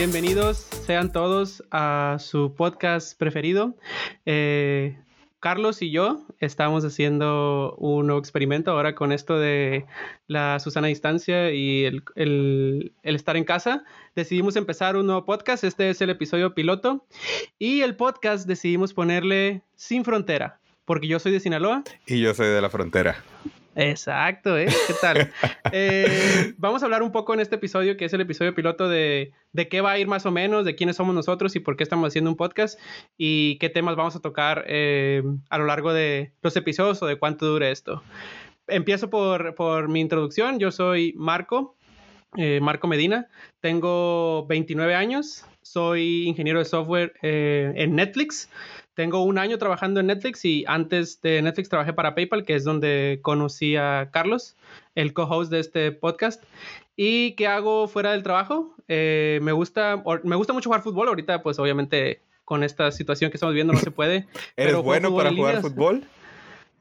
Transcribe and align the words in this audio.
Bienvenidos 0.00 0.56
sean 0.86 1.12
todos 1.12 1.62
a 1.70 2.16
su 2.20 2.54
podcast 2.54 3.18
preferido. 3.18 3.76
Eh, 4.24 4.96
Carlos 5.40 5.82
y 5.82 5.90
yo 5.90 6.26
estamos 6.38 6.86
haciendo 6.86 7.74
un 7.76 8.06
nuevo 8.06 8.18
experimento 8.18 8.70
ahora 8.70 8.94
con 8.94 9.12
esto 9.12 9.38
de 9.38 9.84
la 10.26 10.58
Susana 10.58 10.86
Distancia 10.86 11.52
y 11.52 11.84
el, 11.84 12.02
el, 12.14 12.94
el, 13.02 13.14
estar 13.14 13.36
en 13.36 13.44
casa. 13.44 13.84
Decidimos 14.16 14.56
empezar 14.56 14.96
un 14.96 15.04
nuevo 15.04 15.26
podcast. 15.26 15.64
Este 15.64 15.90
es 15.90 16.00
el 16.00 16.08
episodio 16.08 16.54
piloto. 16.54 17.04
Y 17.58 17.82
el 17.82 17.94
podcast 17.94 18.48
decidimos 18.48 18.94
ponerle 18.94 19.60
Sin 19.76 20.06
Frontera, 20.06 20.60
porque 20.86 21.08
yo 21.08 21.18
soy 21.18 21.32
de 21.32 21.40
Sinaloa. 21.40 21.84
Y 22.06 22.22
yo 22.22 22.32
soy 22.32 22.46
de 22.46 22.62
la 22.62 22.70
frontera. 22.70 23.22
Exacto, 23.76 24.58
¿eh? 24.58 24.66
¿Qué 24.86 24.94
tal? 25.00 25.32
eh, 25.72 26.54
vamos 26.58 26.82
a 26.82 26.86
hablar 26.86 27.02
un 27.02 27.12
poco 27.12 27.34
en 27.34 27.40
este 27.40 27.56
episodio, 27.56 27.96
que 27.96 28.04
es 28.04 28.12
el 28.12 28.20
episodio 28.20 28.54
piloto 28.54 28.88
de, 28.88 29.32
de 29.52 29.68
qué 29.68 29.80
va 29.80 29.92
a 29.92 29.98
ir 29.98 30.08
más 30.08 30.26
o 30.26 30.30
menos, 30.30 30.64
de 30.64 30.74
quiénes 30.74 30.96
somos 30.96 31.14
nosotros 31.14 31.54
y 31.54 31.60
por 31.60 31.76
qué 31.76 31.84
estamos 31.84 32.08
haciendo 32.08 32.30
un 32.30 32.36
podcast 32.36 32.80
y 33.16 33.58
qué 33.58 33.68
temas 33.68 33.94
vamos 33.96 34.16
a 34.16 34.20
tocar 34.20 34.64
eh, 34.66 35.22
a 35.50 35.58
lo 35.58 35.66
largo 35.66 35.92
de 35.92 36.32
los 36.42 36.56
episodios 36.56 37.00
o 37.02 37.06
de 37.06 37.18
cuánto 37.18 37.46
dure 37.46 37.70
esto. 37.70 38.02
Empiezo 38.66 39.08
por, 39.08 39.54
por 39.54 39.88
mi 39.88 40.00
introducción. 40.00 40.58
Yo 40.58 40.72
soy 40.72 41.14
Marco, 41.16 41.76
eh, 42.36 42.58
Marco 42.60 42.88
Medina. 42.88 43.28
Tengo 43.60 44.46
29 44.46 44.94
años. 44.94 45.44
Soy 45.62 46.26
ingeniero 46.26 46.58
de 46.58 46.64
software 46.64 47.12
en 47.22 47.94
Netflix. 47.94 48.48
Tengo 49.00 49.22
un 49.24 49.38
año 49.38 49.56
trabajando 49.56 50.00
en 50.00 50.08
Netflix 50.08 50.44
y 50.44 50.62
antes 50.68 51.22
de 51.22 51.40
Netflix 51.40 51.70
trabajé 51.70 51.94
para 51.94 52.14
PayPal, 52.14 52.44
que 52.44 52.54
es 52.54 52.64
donde 52.64 53.20
conocí 53.22 53.74
a 53.74 54.10
Carlos, 54.12 54.58
el 54.94 55.14
co-host 55.14 55.50
de 55.50 55.58
este 55.58 55.90
podcast. 55.90 56.44
¿Y 56.96 57.32
qué 57.32 57.46
hago 57.46 57.88
fuera 57.88 58.12
del 58.12 58.22
trabajo? 58.22 58.74
Eh, 58.88 59.38
me, 59.40 59.52
gusta, 59.52 60.04
me 60.22 60.36
gusta 60.36 60.52
mucho 60.52 60.68
jugar 60.68 60.82
fútbol. 60.82 61.08
Ahorita, 61.08 61.42
pues 61.42 61.58
obviamente 61.58 62.20
con 62.44 62.62
esta 62.62 62.92
situación 62.92 63.30
que 63.30 63.38
estamos 63.38 63.54
viviendo 63.54 63.72
no 63.72 63.78
se 63.78 63.90
puede. 63.90 64.26
¿Eres 64.58 64.76
bueno 64.76 65.16
para 65.16 65.32
jugar 65.32 65.62
fútbol? 65.62 66.04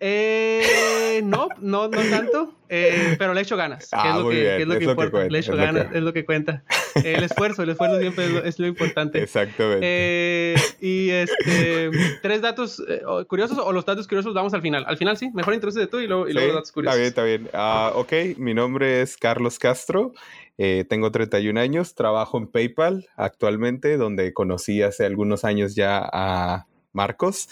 Eh, 0.02 1.22
no, 1.24 1.50
no, 1.60 1.88
no 1.90 2.02
tanto, 2.10 2.54
eh, 2.70 3.16
pero 3.20 3.34
le 3.34 3.42
echo 3.42 3.58
ganas, 3.58 3.90
Ah, 3.92 4.04
que 4.04 4.10
es 4.10 4.16
lo 4.16 4.30
que, 4.30 4.36
que 4.36 4.62
es 4.62 4.68
lo 4.68 4.74
es 4.74 4.80
que 4.80 4.86
lo 4.86 4.96
que 4.96 5.02
importa. 5.04 5.12
cuenta, 5.12 5.32
le 5.32 5.40
echo 5.40 5.56
ganas, 5.56 5.88
es 5.94 6.02
lo 6.02 6.14
que 6.14 6.26
cuenta. 6.26 6.64
El 7.04 7.24
esfuerzo, 7.24 7.64
el 7.64 7.70
esfuerzo 7.70 8.00
siempre 8.00 8.26
es 8.26 8.32
lo, 8.32 8.44
es 8.44 8.60
lo 8.60 8.68
importante. 8.68 9.22
Exactamente. 9.22 9.80
Eh, 9.84 10.56
y 10.80 11.10
este, 11.10 11.92
tres 12.22 12.42
datos 12.42 12.82
eh, 12.88 13.02
curiosos 13.28 13.58
o 13.58 13.72
los 13.74 13.86
datos 13.86 14.08
curiosos 14.08 14.34
vamos 14.34 14.54
al 14.54 14.62
final. 14.62 14.86
Al 14.88 14.98
final 14.98 15.18
sí, 15.18 15.30
mejor 15.34 15.54
introduce 15.54 15.86
tú 15.88 16.00
y 16.00 16.08
luego, 16.08 16.30
y 16.30 16.34
luego 16.34 16.48
Sí, 16.48 16.48
los 16.48 16.56
datos 16.56 16.72
curiosos. 16.72 17.00
Está 17.00 17.24
bien, 17.24 17.42
está 17.42 17.50
bien. 17.50 17.50
Ah, 17.54 17.92
ok, 17.96 18.38
mi 18.38 18.54
nombre 18.54 19.02
es 19.02 19.18
Carlos 19.18 19.60
Castro, 19.60 20.14
eh, 20.58 20.86
tengo 20.90 21.12
31 21.12 21.60
años, 21.60 21.96
trabajo 21.96 22.38
en 22.38 22.48
PayPal 22.48 23.08
actualmente, 23.18 23.98
donde 23.98 24.34
conocí 24.34 24.82
hace 24.82 25.06
algunos 25.06 25.44
años 25.46 25.76
ya 25.76 26.02
a 26.12 26.68
Marcos. 27.00 27.48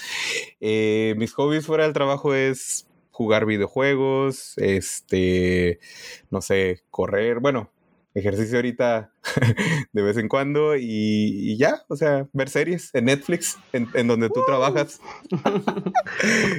Eh, 0.59 1.15
mis 1.17 1.33
hobbies 1.33 1.65
fuera 1.65 1.85
del 1.85 1.93
trabajo 1.93 2.33
es 2.33 2.85
jugar 3.11 3.45
videojuegos, 3.45 4.57
este, 4.57 5.79
no 6.29 6.41
sé, 6.41 6.83
correr, 6.91 7.39
bueno, 7.39 7.71
ejercicio 8.13 8.57
ahorita 8.57 9.13
de 9.91 10.01
vez 10.01 10.17
en 10.17 10.27
cuando 10.27 10.75
y, 10.75 10.83
y 11.51 11.57
ya, 11.57 11.81
o 11.87 11.95
sea, 11.95 12.25
ver 12.33 12.49
series 12.49 12.93
en 12.93 13.05
Netflix, 13.05 13.57
en, 13.73 13.87
en 13.93 14.07
donde 14.07 14.29
tú 14.29 14.41
trabajas. 14.45 14.99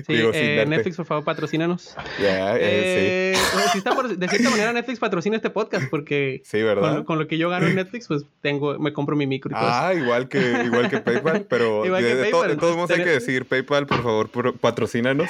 Sí, 0.06 0.14
Digo, 0.14 0.30
eh, 0.32 0.64
Netflix, 0.66 0.96
por 0.96 1.06
favor, 1.06 1.24
patrocínanos. 1.24 1.94
Ya, 2.20 2.56
eh, 2.56 3.32
Eh, 3.32 3.34
sí 3.72 3.78
está 3.78 3.94
por- 3.94 4.08
de 4.16 4.28
cierta 4.28 4.50
manera 4.50 4.72
Netflix 4.72 4.98
patrocina 4.98 5.36
este 5.36 5.50
podcast 5.50 5.88
porque 5.90 6.40
sí, 6.44 6.50
sí, 6.58 6.62
¿verdad? 6.62 6.96
con, 6.96 7.04
con 7.04 7.18
lo 7.18 7.26
que 7.26 7.38
yo 7.38 7.48
gano 7.50 7.66
en 7.66 7.74
Netflix, 7.76 8.06
pues 8.08 8.24
tengo, 8.40 8.78
me 8.78 8.92
compro 8.92 9.16
mi 9.16 9.26
micro 9.26 9.50
y 9.50 9.54
todo 9.54 9.68
eso. 9.68 9.78
Ah, 9.78 9.94
igual 9.94 10.28
que, 10.28 10.38
igual 10.64 10.88
que 10.88 10.98
PayPal, 10.98 11.46
pero 11.48 11.82
de, 11.82 11.90
que 11.90 12.04
de 12.14 12.14
to- 12.30 12.40
PayPal, 12.40 12.48
de 12.50 12.56
todos 12.56 12.76
modos 12.76 12.90
hay 12.90 13.02
que 13.04 13.10
decir, 13.10 13.46
PayPal, 13.46 13.86
por 13.86 14.02
favor, 14.02 14.28
pro- 14.30 14.54
patrocínanos. 14.56 15.28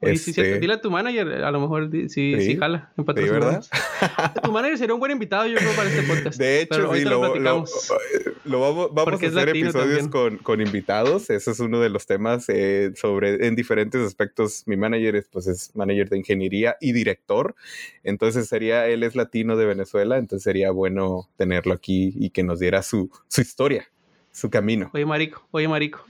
Oye, 0.00 0.16
sí, 0.18 0.30
Este, 0.30 0.42
cierto. 0.44 0.60
Dile 0.60 0.74
a 0.74 0.80
tu 0.82 0.90
manager, 0.90 1.26
a 1.42 1.50
lo 1.50 1.58
mejor 1.60 1.88
di- 1.88 2.08
sí, 2.10 2.34
sí, 2.38 2.56
jala. 2.56 2.92
en 2.98 3.04
sí, 3.06 3.30
¿verdad? 3.30 3.64
tu 4.42 4.52
manager 4.52 4.76
sería 4.76 4.92
un 4.94 5.00
buen 5.00 5.12
invitado, 5.12 5.46
yo 5.46 5.56
creo, 5.56 5.72
para 5.72 5.88
este 5.88 6.02
podcast. 6.02 6.38
De 6.38 6.66
Pero 6.68 6.84
hecho, 6.94 6.94
sí, 6.96 7.04
lo, 7.04 7.10
lo- 7.10 7.20
platicamos. 7.32 7.92
lo 8.44 8.60
vamos, 8.60 8.90
vamos 8.92 9.22
a 9.22 9.26
hacer 9.26 9.48
episodios 9.48 10.08
con, 10.08 10.36
con 10.38 10.60
invitados. 10.60 11.30
Ese 11.30 11.50
es 11.50 11.60
uno 11.60 11.80
de 11.80 11.88
los 11.88 12.04
temas 12.06 12.44
eh, 12.48 12.92
sobre 12.94 13.46
en 13.46 13.56
diferentes 13.56 14.02
aspectos. 14.02 14.64
Mi 14.66 14.76
manager 14.76 15.16
es, 15.16 15.28
pues, 15.28 15.46
es 15.46 15.74
manager 15.74 16.10
de 16.10 16.18
ingeniería 16.18 16.76
y 16.78 16.92
director. 16.92 17.54
Entonces 18.04 18.48
sería, 18.48 18.86
él 18.88 19.02
es 19.02 19.16
latino 19.16 19.56
de 19.56 19.64
Venezuela, 19.64 20.18
entonces 20.18 20.44
sería 20.44 20.70
bueno 20.72 21.30
tenerlo 21.36 21.72
aquí 21.72 22.12
y 22.16 22.30
que 22.30 22.42
nos 22.42 22.60
diera 22.60 22.82
su, 22.82 23.10
su 23.28 23.40
historia, 23.40 23.88
su 24.36 24.50
camino. 24.50 24.90
Oye, 24.92 25.06
marico, 25.06 25.46
oye, 25.50 25.66
marico. 25.66 26.04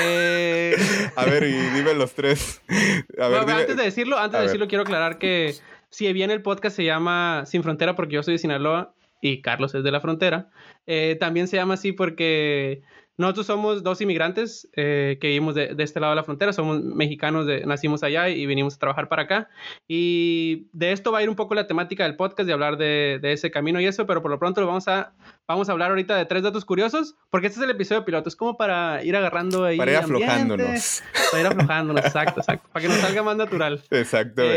Eh, 0.00 0.76
A 1.16 1.24
ver, 1.24 1.42
y 1.44 1.52
dime 1.52 1.94
los 1.94 2.14
tres. 2.14 2.62
A 2.68 3.26
ver, 3.28 3.40
bueno, 3.40 3.46
dime- 3.46 3.60
antes 3.62 3.76
de 3.76 3.82
decirlo, 3.82 4.18
antes 4.18 4.34
a 4.34 4.38
de 4.38 4.42
ver. 4.44 4.48
decirlo, 4.48 4.68
quiero 4.68 4.82
aclarar 4.82 5.18
que 5.18 5.54
si 5.90 6.10
bien 6.12 6.30
el 6.30 6.42
podcast 6.42 6.76
se 6.76 6.84
llama 6.84 7.42
Sin 7.46 7.62
Frontera 7.62 7.96
porque 7.96 8.14
yo 8.14 8.22
soy 8.22 8.34
de 8.34 8.38
Sinaloa 8.38 8.94
y 9.20 9.42
Carlos 9.42 9.74
es 9.74 9.82
de 9.84 9.90
la 9.90 10.00
frontera, 10.00 10.50
eh, 10.86 11.16
también 11.18 11.48
se 11.48 11.56
llama 11.56 11.74
así 11.74 11.92
porque 11.92 12.82
nosotros 13.18 13.46
somos 13.46 13.82
dos 13.82 14.00
inmigrantes 14.00 14.68
eh, 14.74 15.18
que 15.20 15.28
vivimos 15.28 15.54
de, 15.54 15.74
de 15.74 15.82
este 15.84 16.00
lado 16.00 16.12
de 16.12 16.16
la 16.16 16.24
frontera, 16.24 16.52
somos 16.52 16.82
mexicanos, 16.82 17.46
de- 17.46 17.64
nacimos 17.66 18.02
allá 18.02 18.28
y 18.30 18.46
vinimos 18.46 18.74
a 18.74 18.78
trabajar 18.78 19.08
para 19.08 19.22
acá. 19.22 19.48
Y 19.86 20.68
de 20.72 20.92
esto 20.92 21.12
va 21.12 21.18
a 21.18 21.22
ir 21.22 21.28
un 21.28 21.36
poco 21.36 21.54
la 21.54 21.66
temática 21.66 22.04
del 22.04 22.16
podcast, 22.16 22.46
de 22.46 22.52
hablar 22.52 22.76
de, 22.78 23.18
de 23.20 23.32
ese 23.32 23.50
camino 23.50 23.80
y 23.80 23.86
eso, 23.86 24.06
pero 24.06 24.22
por 24.22 24.30
lo 24.30 24.38
pronto 24.38 24.60
lo 24.60 24.66
vamos 24.66 24.88
a, 24.88 25.12
vamos 25.46 25.68
a 25.68 25.72
hablar 25.72 25.90
ahorita 25.90 26.16
de 26.16 26.24
tres 26.24 26.42
datos 26.42 26.64
curiosos, 26.64 27.14
porque 27.30 27.48
este 27.48 27.58
es 27.60 27.64
el 27.64 27.70
episodio 27.70 28.04
piloto, 28.04 28.28
es 28.28 28.36
como 28.36 28.56
para 28.56 29.04
ir 29.04 29.14
agarrando 29.14 29.64
ahí. 29.64 29.76
para 29.76 29.90
ir 29.92 29.96
ambiente, 29.98 30.24
aflojándonos. 30.24 31.02
Para 31.30 31.40
ir 31.42 31.46
aflojándonos, 31.48 32.04
exacto, 32.06 32.40
exacto, 32.40 32.68
para 32.72 32.82
que 32.82 32.88
nos 32.88 32.98
salga 32.98 33.22
más 33.22 33.36
natural. 33.36 33.82
Exactamente. 33.90 34.56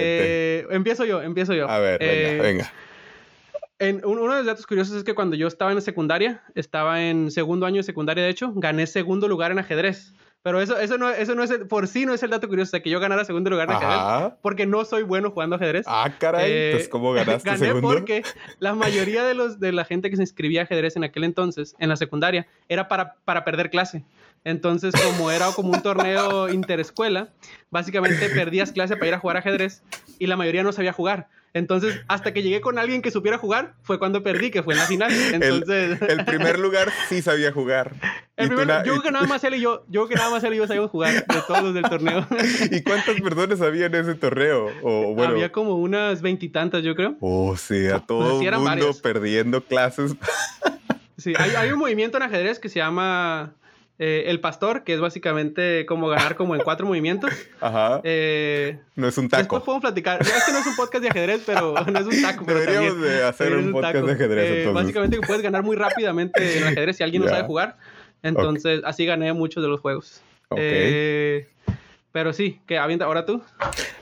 Eh, 0.60 0.68
empiezo 0.72 1.04
yo, 1.06 1.22
empiezo 1.22 1.54
yo. 1.54 1.70
a 1.70 1.80
ver, 1.80 2.00
venga, 2.00 2.14
Eh, 2.14 2.40
venga. 2.42 2.74
En- 3.80 4.06
un- 4.06 4.19
uno 4.19 4.31
de 4.34 4.40
los 4.40 4.46
datos 4.47 4.66
curiosos 4.68 4.96
es 4.97 5.03
que 5.03 5.16
cuando 5.16 5.36
yo 5.36 5.47
estaba 5.47 5.72
en 5.72 5.75
la 5.75 5.81
secundaria, 5.81 6.44
estaba 6.56 7.02
en 7.03 7.31
segundo 7.31 7.66
año 7.66 7.78
de 7.78 7.84
secundaria, 7.84 8.24
de 8.24 8.30
hecho, 8.30 8.52
gané 8.56 8.88
segundo 8.88 9.28
lugar 9.28 9.52
en 9.52 9.59
ajedrez. 9.59 10.13
Pero 10.44 10.62
eso, 10.62 10.78
eso, 10.78 11.00
no, 11.00 11.09
eso 11.09 11.34
no 11.34 11.41
es 11.41 11.50
el- 11.50 11.66
por 11.68 11.88
sí 11.88 12.06
no 12.06 12.14
es 12.14 12.22
el 12.22 12.30
dato 12.30 12.47
curioso, 12.47 12.69
sea, 12.69 12.84
que 12.84 12.91
yo 12.91 13.00
ganara 13.00 13.25
segundo 13.25 13.50
lugar 13.50 13.68
en 13.68 13.75
ajedrez, 13.78 13.97
Ajá. 13.97 14.38
porque 14.44 14.68
no 14.68 14.85
soy 14.85 15.02
bueno 15.02 15.31
jugando 15.31 15.56
ajedrez. 15.56 15.85
Ah, 15.90 16.08
caray. 16.19 16.52
Eh, 16.52 16.66
Entonces, 16.68 16.90
¿cómo 16.90 17.14
ganaste 17.14 17.50
Gané 17.50 17.66
segundo? 17.66 17.88
porque 17.90 18.22
la 18.59 18.75
mayoría 18.75 19.24
de, 19.24 19.34
los, 19.34 19.59
de 19.59 19.72
la 19.72 19.85
gente 19.85 20.12
que 20.12 20.16
se 20.18 20.22
inscribía 20.22 20.62
a 20.62 20.64
ajedrez 20.66 20.96
en 20.97 21.03
aquel 21.03 21.24
entonces, 21.24 21.75
en 21.80 21.90
la 21.90 21.96
secundaria, 21.96 22.46
era 22.69 22.88
para, 22.88 23.16
para 23.25 23.44
perder 23.44 23.72
clase. 23.72 24.06
Entonces, 24.44 24.94
como 25.03 25.31
era 25.31 25.47
como 25.56 25.72
un 25.72 25.81
torneo 25.81 26.47
interescuela, 26.53 27.30
básicamente 27.72 28.30
perdías 28.30 28.72
clase 28.72 28.96
para 28.96 29.08
ir 29.08 29.14
a 29.16 29.19
jugar 29.19 29.38
ajedrez 29.38 29.81
y 30.19 30.28
la 30.28 30.38
mayoría 30.38 30.62
no 30.62 30.72
sabía 30.72 30.94
jugar. 30.94 31.28
Entonces, 31.56 32.02
hasta 32.10 32.34
que 32.34 32.44
llegué 32.44 32.60
con 32.60 32.78
alguien 32.78 33.02
que 33.02 33.12
supiera 33.12 33.38
jugar, 33.38 33.76
fue 33.82 33.98
cuando 33.98 34.22
perdí, 34.22 34.52
que 34.52 34.62
fue 34.62 34.74
en 34.74 34.80
la 34.82 34.86
final. 34.88 35.10
Entonces, 35.34 36.02
El 36.02 36.26
primer 36.26 36.60
lugar 36.60 36.92
sí 37.08 37.22
sabía 37.22 37.54
jugar. 37.54 37.94
el 38.36 38.48
Y 38.48 38.50
tú 38.50 38.56
primer- 38.58 38.68
na- 38.68 38.84
yo 38.84 38.92
creo 38.92 39.02
que 39.04 39.12
nada 39.12 39.26
más 39.26 39.42
él 39.46 39.56
y 39.56 39.62
yo, 39.62 39.86
yo 39.88 40.02
creo 40.06 40.10
que 40.10 40.16
nada 40.16 40.30
más 40.32 40.44
él 40.44 40.54
y 40.54 40.58
yo 40.58 40.68
sabíamos 40.68 40.92
jugar 40.92 41.14
de 41.14 41.42
todos 41.48 41.64
los 41.64 41.74
del 41.74 41.84
torneo. 41.84 42.28
¿Y 42.72 42.84
cuántas 42.84 43.22
personas 43.22 43.62
había 43.62 43.86
en 43.86 43.96
ese 43.96 44.16
torneo? 44.16 44.68
O 44.84 45.14
bueno. 45.16 45.32
Había 45.34 45.54
como 45.54 45.76
unas 45.78 46.22
veintitantas, 46.22 46.84
yo 46.84 46.94
creo. 46.94 47.16
O 47.22 47.56
sea, 47.56 48.00
todo 48.00 48.38
sí 48.42 48.46
el 48.48 48.56
mundo 48.58 48.92
perdiendo 49.02 49.64
clases. 49.64 50.14
Sí, 51.18 51.34
hay, 51.38 51.52
hay 51.52 51.72
un 51.72 51.80
movimiento 51.80 52.18
en 52.18 52.24
ajedrez 52.24 52.60
que 52.60 52.68
se 52.68 52.80
llama 52.80 53.54
eh, 53.98 54.24
el 54.28 54.42
pastor, 54.42 54.84
que 54.84 54.94
es 54.94 55.00
básicamente 55.00 55.86
como 55.86 56.10
ganar 56.10 56.36
como 56.36 56.56
en 56.56 56.62
cuatro 56.62 56.86
movimientos. 56.86 57.32
Ajá. 57.62 58.02
Eh, 58.04 58.78
no 58.96 59.08
es 59.08 59.18
un 59.18 59.30
taco. 59.30 59.64
podemos 59.64 59.82
platicar. 59.82 60.24
Ya, 60.24 60.38
Este 60.38 60.52
no 60.52 60.59
es 60.59 60.68
un 60.68 60.76
podcast 60.76 61.02
de 61.03 61.09
ajedrez, 61.09 61.44
pero 61.46 61.74
no 61.92 62.00
es 62.00 62.06
un 62.06 62.22
taco. 62.22 62.44
Pero 62.46 62.59
Deberíamos 62.59 62.94
también. 62.94 63.14
de 63.14 63.24
hacer 63.24 63.56
un 63.56 63.72
podcast 63.72 63.94
taco. 63.94 64.08
de 64.08 64.14
ajedrez 64.14 64.44
Eh, 64.46 64.58
entonces. 64.59 64.74
Básicamente 64.74 65.20
puedes 65.22 65.42
ganar 65.42 65.64
muy 65.64 65.76
rápidamente 65.78 66.58
en 66.58 66.64
el 66.64 66.68
ajedrez 66.74 66.97
si 66.97 67.03
alguien 67.03 67.24
no 67.24 67.30
sabe 67.30 67.44
jugar. 67.44 67.78
Entonces, 68.22 68.82
así 68.84 69.06
gané 69.06 69.32
muchos 69.34 69.64
de 69.64 69.70
los 69.70 69.80
juegos. 69.80 70.22
Ok. 70.50 70.58
Eh, 70.59 71.48
pero 72.12 72.32
sí, 72.34 72.59
que 72.66 72.78
avienta 72.78 73.06
ahora 73.06 73.26
tú. 73.26 73.41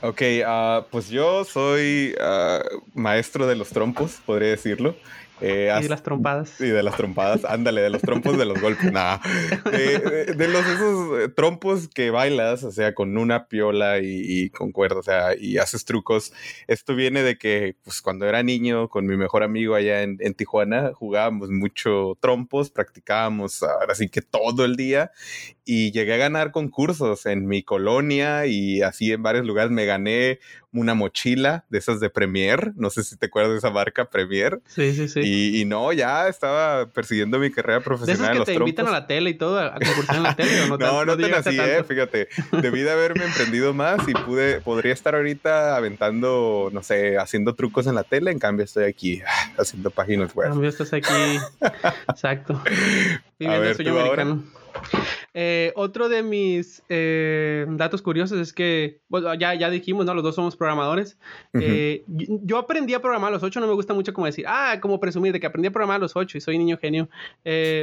Ok, 0.01 0.21
ah, 0.45 0.85
pues 0.91 1.09
yo 1.09 1.43
soy 1.43 2.15
ah, 2.21 2.61
maestro 2.93 3.47
de 3.47 3.55
los 3.55 3.69
trompos, 3.69 4.21
podría 4.25 4.49
decirlo. 4.49 4.95
Eh, 5.41 5.65
Y 5.65 5.69
haz- 5.69 5.89
las 5.89 6.03
trompadas. 6.03 6.61
Y 6.61 6.67
de 6.67 6.83
las 6.83 6.95
trompadas, 6.95 7.43
ándale, 7.43 7.81
de 7.81 7.89
los 7.89 8.01
trompos 8.01 8.37
de 8.37 8.45
los 8.45 8.61
golpes. 8.61 8.91
Nah. 8.93 9.17
De, 9.69 9.99
de- 9.99 10.25
de 10.33 10.47
los 10.47 10.65
esos 10.65 11.19
eh, 11.21 11.29
trompos 11.29 11.87
que 11.89 12.11
bailas, 12.11 12.63
o 12.63 12.71
sea, 12.71 12.93
con 12.93 13.17
una 13.17 13.47
piola 13.47 13.99
y, 13.99 14.21
y 14.25 14.49
con 14.51 14.71
cuerda, 14.71 14.99
o 14.99 15.03
sea, 15.03 15.35
y 15.37 15.57
haces 15.57 15.83
trucos. 15.85 16.31
Esto 16.67 16.95
viene 16.95 17.23
de 17.23 17.37
que, 17.37 17.75
pues, 17.83 18.01
cuando 18.01 18.25
era 18.25 18.41
niño, 18.43 18.87
con 18.89 19.05
mi 19.05 19.17
mejor 19.17 19.43
amigo 19.43 19.75
allá 19.75 20.03
en, 20.03 20.17
en 20.21 20.33
Tijuana, 20.33 20.91
jugábamos 20.93 21.49
mucho 21.49 22.17
trompos, 22.21 22.69
practicábamos 22.69 23.63
ahora 23.63 23.95
sí 23.95 24.07
que 24.09 24.21
todo 24.21 24.63
el 24.65 24.75
día. 24.75 25.11
Y 25.65 25.91
llegué 25.91 26.13
a 26.15 26.17
ganar 26.17 26.51
concursos 26.51 27.25
en 27.25 27.47
mi 27.47 27.63
colonia 27.63 28.45
y 28.45 28.81
así 28.81 29.11
en 29.13 29.23
varios 29.23 29.45
lugares 29.45 29.71
me 29.71 29.85
gané 29.85 30.39
una 30.73 30.93
mochila 30.93 31.63
de 31.69 31.77
esas 31.77 31.99
de 31.99 32.09
Premier. 32.09 32.73
No 32.75 32.89
sé 32.89 33.03
si 33.03 33.15
te 33.15 33.27
acuerdas 33.27 33.51
de 33.51 33.57
esa 33.59 33.69
marca 33.69 34.05
Premier. 34.05 34.59
Sí, 34.67 34.93
sí, 34.93 35.07
sí. 35.07 35.59
Y, 35.61 35.65
no, 35.65 35.93
ya 35.93 36.27
estaba 36.27 36.87
persiguiendo 36.87 37.39
mi 37.39 37.51
carrera 37.51 37.79
profesional. 37.79 38.17
¿De 38.17 38.33
esas 38.33 38.45
que 38.45 38.53
te 38.53 38.59
invitan 38.59 38.87
a 38.87 38.91
la 38.91 39.07
tele 39.07 39.29
y 39.29 39.33
todo, 39.35 39.59
a 39.59 39.73
concursar 39.73 40.17
en 40.17 40.23
la 40.23 40.35
tele 40.35 40.61
o 40.63 40.67
no? 40.67 40.77
no, 40.77 41.05
no, 41.05 41.17
tan 41.17 41.33
así, 41.35 41.57
eh, 41.59 41.83
fíjate. 41.87 42.27
Debí 42.61 42.81
de 42.81 42.91
haberme 42.91 43.25
emprendido 43.25 43.73
más 43.73 44.07
y 44.07 44.13
pude, 44.13 44.61
podría 44.61 44.93
estar 44.93 45.15
ahorita 45.15 45.75
aventando, 45.75 46.69
no 46.73 46.83
sé, 46.83 47.17
haciendo 47.17 47.55
trucos 47.55 47.87
en 47.87 47.95
la 47.95 48.03
tele. 48.03 48.31
En 48.31 48.39
cambio, 48.39 48.65
estoy 48.65 48.85
aquí 48.85 49.21
haciendo 49.57 49.91
páginas 49.91 50.33
web. 50.35 50.47
En 50.47 50.53
cambio, 50.53 50.69
estás 50.69 50.93
aquí. 50.93 51.39
Exacto. 52.09 52.61
Viviendo 53.39 53.63
el 53.63 53.75
sueño 53.75 53.99
americano. 53.99 54.43
Eh, 55.33 55.73
otro 55.75 56.09
de 56.09 56.21
mis 56.21 56.83
eh, 56.89 57.65
datos 57.69 58.01
curiosos 58.01 58.39
es 58.39 58.53
que, 58.53 58.99
ya, 59.39 59.55
ya 59.55 59.69
dijimos, 59.69 60.05
¿no? 60.05 60.13
Los 60.13 60.23
dos 60.23 60.35
somos 60.35 60.55
programadores. 60.55 61.17
Eh, 61.53 62.03
yo, 62.07 62.57
aprendí 62.57 62.93
a 62.93 63.01
programar 63.01 63.29
a 63.29 63.31
los 63.31 63.43
ocho, 63.43 63.59
no 63.59 63.67
me 63.67 63.73
gusta 63.73 63.93
mucho 63.93 64.13
como 64.13 64.27
decir, 64.27 64.45
ah, 64.47 64.77
como 64.79 64.99
presumir 64.99 65.33
de 65.33 65.39
que 65.39 65.47
aprendí 65.47 65.67
a 65.67 65.71
programar 65.71 65.97
a 65.97 65.99
los 65.99 66.15
ocho 66.15 66.37
y 66.37 66.41
soy 66.41 66.57
niño 66.57 66.77
genio, 66.77 67.09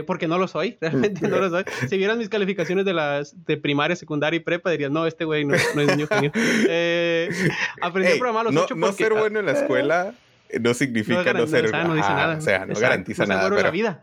porque 0.06 0.28
no 0.28 0.38
lo 0.38 0.46
soy, 0.48 0.76
realmente 0.80 1.26
no 1.28 1.38
lo 1.38 1.50
soy. 1.50 1.64
Si 1.88 1.96
vieras 1.96 2.18
mis 2.18 2.28
calificaciones 2.28 2.84
de 2.84 2.92
las 2.92 3.44
de 3.44 3.56
primaria, 3.56 3.96
secundaria 3.96 4.36
y 4.36 4.40
prepa, 4.40 4.70
dirías, 4.70 4.90
no, 4.90 5.06
este 5.06 5.24
güey 5.24 5.44
no, 5.44 5.54
es 5.54 5.74
niño 5.74 6.06
genio. 6.06 6.32
aprendí 7.82 8.12
a 8.12 8.18
programar 8.18 8.46
a 8.46 8.50
los 8.50 8.64
ocho 8.64 8.76
porque... 8.76 8.90
No 8.90 8.92
ser 8.92 9.14
bueno 9.14 9.40
en 9.40 9.46
la 9.46 9.52
escuela 9.52 10.14
no 10.60 10.74
significa 10.74 11.32
no, 11.32 11.46
ser. 11.46 11.72
no 11.72 11.94
dice 11.94 12.08
nada. 12.08 12.36
O 12.36 12.40
sea, 12.40 12.66
no 12.66 12.74
garantiza 12.78 13.26
nada. 13.26 13.42
Bueno 13.42 13.58
en 13.58 13.64
la 13.64 13.70
vida. 13.70 14.02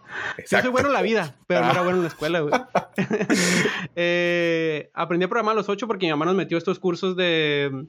Yo 0.50 0.62
soy 0.62 0.70
bueno 0.70 0.90
en 0.90 0.94
la 0.94 1.02
vida, 1.02 1.36
pero 1.48 1.66
no 1.66 1.72
era 1.72 1.82
bueno 1.82 1.98
en 1.98 2.04
la 2.04 2.10
escuela, 2.10 2.40
güey. 2.42 2.54
eh, 3.96 4.90
aprendí 4.94 5.26
a 5.26 5.28
programar 5.28 5.54
a 5.54 5.56
los 5.56 5.70
ocho 5.70 5.88
porque 5.88 6.06
mi 6.06 6.12
mamá 6.12 6.26
nos 6.26 6.36
metió 6.36 6.58
estos 6.58 6.80
cursos 6.80 7.16
de 7.16 7.88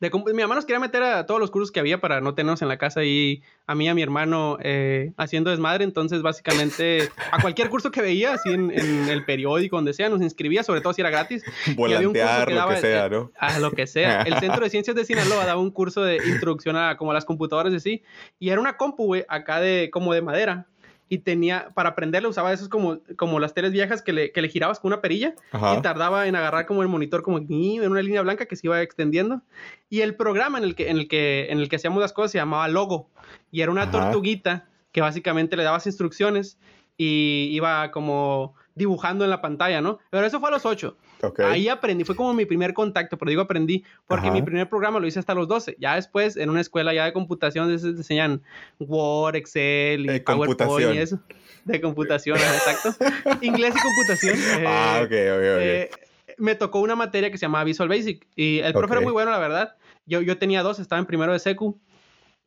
mi 0.00 0.42
mamá 0.42 0.54
nos 0.54 0.64
quería 0.64 0.80
meter 0.80 1.02
a 1.02 1.26
todos 1.26 1.40
los 1.40 1.50
cursos 1.50 1.70
que 1.70 1.80
había 1.80 2.00
para 2.00 2.20
no 2.20 2.34
tenernos 2.34 2.62
en 2.62 2.68
la 2.68 2.78
casa 2.78 3.04
y 3.04 3.42
a 3.66 3.74
mí 3.74 3.86
y 3.86 3.88
a 3.88 3.94
mi 3.94 4.02
hermano 4.02 4.58
eh, 4.60 5.12
haciendo 5.16 5.50
desmadre. 5.50 5.84
Entonces, 5.84 6.22
básicamente, 6.22 7.10
a 7.30 7.40
cualquier 7.40 7.68
curso 7.70 7.90
que 7.90 8.02
veía, 8.02 8.34
así 8.34 8.50
en, 8.52 8.70
el 8.70 9.24
periódico, 9.24 9.76
donde 9.76 9.92
sea, 9.92 10.08
nos 10.08 10.22
inscribía, 10.22 10.62
sobre 10.62 10.80
todo 10.80 10.92
si 10.92 11.00
era 11.00 11.10
gratis. 11.10 11.44
Volantear, 11.76 12.52
lo 12.52 12.68
que 12.68 12.76
sea, 12.76 13.08
¿no? 13.08 13.32
A 13.38 13.58
lo 13.58 13.70
que 13.72 13.86
sea. 13.86 14.22
El 14.32 14.38
Centro 14.38 14.64
de 14.64 14.70
Ciencias 14.70 14.96
de 14.96 15.04
Sinaloa 15.04 15.46
daba 15.46 15.60
un 15.60 15.70
curso 15.70 16.02
de 16.02 16.16
introducción 16.16 16.76
a 16.76 16.96
como 16.96 17.12
las 17.12 17.24
computadoras 17.24 17.72
de 17.72 17.80
sí. 17.80 18.02
Y 18.38 18.50
era 18.50 18.60
una 18.60 18.76
compu, 18.76 19.06
güey, 19.06 19.24
acá 19.28 19.60
de 19.60 19.90
como 19.92 20.14
de 20.14 20.22
madera 20.22 20.66
y 21.12 21.18
tenía, 21.18 21.68
para 21.74 21.90
aprenderlo 21.90 22.30
usaba 22.30 22.54
esos 22.54 22.70
como, 22.70 23.00
como 23.18 23.38
las 23.38 23.52
teles 23.52 23.70
viejas 23.70 24.00
que 24.00 24.14
le, 24.14 24.32
que 24.32 24.40
le 24.40 24.48
girabas 24.48 24.80
con 24.80 24.94
una 24.94 25.02
perilla 25.02 25.34
y 25.52 25.82
tardaba 25.82 26.26
en 26.26 26.36
agarrar 26.36 26.64
como 26.64 26.80
el 26.80 26.88
monitor 26.88 27.22
como 27.22 27.36
en 27.36 27.90
una 27.90 28.00
línea 28.00 28.22
blanca 28.22 28.46
que 28.46 28.56
se 28.56 28.66
iba 28.66 28.80
extendiendo. 28.80 29.42
Y 29.90 30.00
el 30.00 30.14
programa 30.14 30.56
en 30.56 30.64
el 30.64 30.74
que, 30.74 30.88
en 30.88 30.96
el 30.96 31.08
que, 31.08 31.48
en 31.50 31.58
el 31.58 31.68
que 31.68 31.76
hacíamos 31.76 32.00
las 32.00 32.14
cosas 32.14 32.32
se 32.32 32.38
llamaba 32.38 32.66
Logo 32.68 33.10
y 33.50 33.60
era 33.60 33.70
una 33.70 33.90
tortuguita 33.90 34.70
que 34.90 35.02
básicamente 35.02 35.54
le 35.54 35.64
dabas 35.64 35.86
instrucciones 35.86 36.56
y 36.96 37.50
iba 37.50 37.90
como 37.90 38.54
dibujando 38.74 39.24
en 39.24 39.30
la 39.30 39.42
pantalla, 39.42 39.82
¿no? 39.82 39.98
Pero 40.08 40.24
eso 40.24 40.40
fue 40.40 40.48
a 40.48 40.52
los 40.52 40.64
8. 40.64 40.96
Ahí 41.44 41.68
aprendí, 41.68 42.04
fue 42.04 42.16
como 42.16 42.34
mi 42.34 42.46
primer 42.46 42.74
contacto, 42.74 43.16
pero 43.16 43.28
digo 43.28 43.42
aprendí 43.42 43.84
porque 44.06 44.30
mi 44.30 44.42
primer 44.42 44.68
programa 44.68 44.98
lo 44.98 45.06
hice 45.06 45.18
hasta 45.18 45.34
los 45.34 45.46
12. 45.48 45.76
Ya 45.78 45.94
después, 45.94 46.36
en 46.36 46.50
una 46.50 46.60
escuela 46.60 46.92
ya 46.92 47.04
de 47.04 47.12
computación, 47.12 47.78
se 47.78 47.88
enseñan 47.88 48.42
Word, 48.78 49.36
Excel 49.36 50.10
y 50.10 50.20
PowerPoint 50.20 50.94
y 50.94 50.98
eso. 50.98 51.20
De 51.64 51.80
computación, 51.80 52.38
exacto. 52.38 52.94
Inglés 53.40 53.74
y 53.76 53.80
computación. 53.80 54.36
ah, 54.66 55.00
ok, 55.04 55.10
ok, 55.10 55.12
ok. 55.12 55.60
Eh, 55.60 55.90
me 56.38 56.54
tocó 56.56 56.80
una 56.80 56.96
materia 56.96 57.30
que 57.30 57.38
se 57.38 57.42
llamaba 57.42 57.64
Visual 57.64 57.88
Basic 57.88 58.26
y 58.34 58.58
el 58.58 58.72
profe 58.72 58.94
era 58.94 59.00
muy 59.00 59.12
bueno, 59.12 59.30
la 59.30 59.38
verdad. 59.38 59.76
Yo, 60.06 60.22
yo 60.22 60.38
tenía 60.38 60.62
dos, 60.62 60.80
estaba 60.80 60.98
en 60.98 61.06
primero 61.06 61.32
de 61.32 61.38
secu 61.38 61.78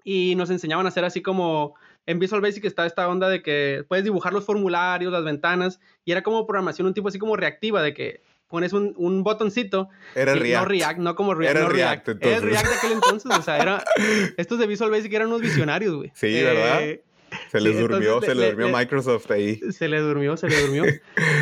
y 0.03 0.35
nos 0.35 0.49
enseñaban 0.49 0.85
a 0.85 0.89
hacer 0.89 1.05
así 1.05 1.21
como 1.21 1.75
en 2.05 2.19
Visual 2.19 2.41
Basic 2.41 2.65
está 2.65 2.85
esta 2.85 3.07
onda 3.07 3.29
de 3.29 3.41
que 3.41 3.83
puedes 3.87 4.03
dibujar 4.03 4.33
los 4.33 4.45
formularios, 4.45 5.11
las 5.11 5.23
ventanas, 5.23 5.79
y 6.03 6.11
era 6.11 6.21
como 6.21 6.45
programación 6.45 6.87
un 6.87 6.93
tipo 6.93 7.07
así 7.07 7.17
como 7.17 7.35
reactiva, 7.35 7.81
de 7.81 7.93
que 7.93 8.21
pones 8.47 8.73
un, 8.73 8.93
un 8.97 9.23
botoncito. 9.23 9.89
Era 10.15 10.35
React. 10.35 10.61
No 10.61 10.69
React, 10.69 10.99
no 10.99 11.15
como 11.15 11.33
React. 11.33 11.55
Era 11.55 11.65
no 11.65 11.71
React, 11.71 12.07
React. 12.07 12.25
Era 12.25 12.39
React 12.39 12.67
de 12.67 12.75
aquel 12.75 12.91
entonces. 12.93 13.37
O 13.37 13.41
sea, 13.41 13.57
era. 13.57 13.83
Estos 14.37 14.59
de 14.59 14.67
Visual 14.67 14.91
Basic 14.91 15.13
eran 15.13 15.27
unos 15.27 15.41
visionarios, 15.41 15.95
güey. 15.95 16.11
Sí, 16.15 16.41
¿verdad? 16.41 16.81
Se 17.51 17.59
les 17.59 17.77
durmió, 17.77 18.21
se 18.21 18.33
le, 18.33 18.51
durmió 18.51 18.77
Microsoft 18.77 19.29
ahí. 19.31 19.59
Se 19.71 19.89
le 19.89 19.99
durmió, 19.99 20.37
se 20.37 20.47
le 20.47 20.61
durmió. 20.61 20.85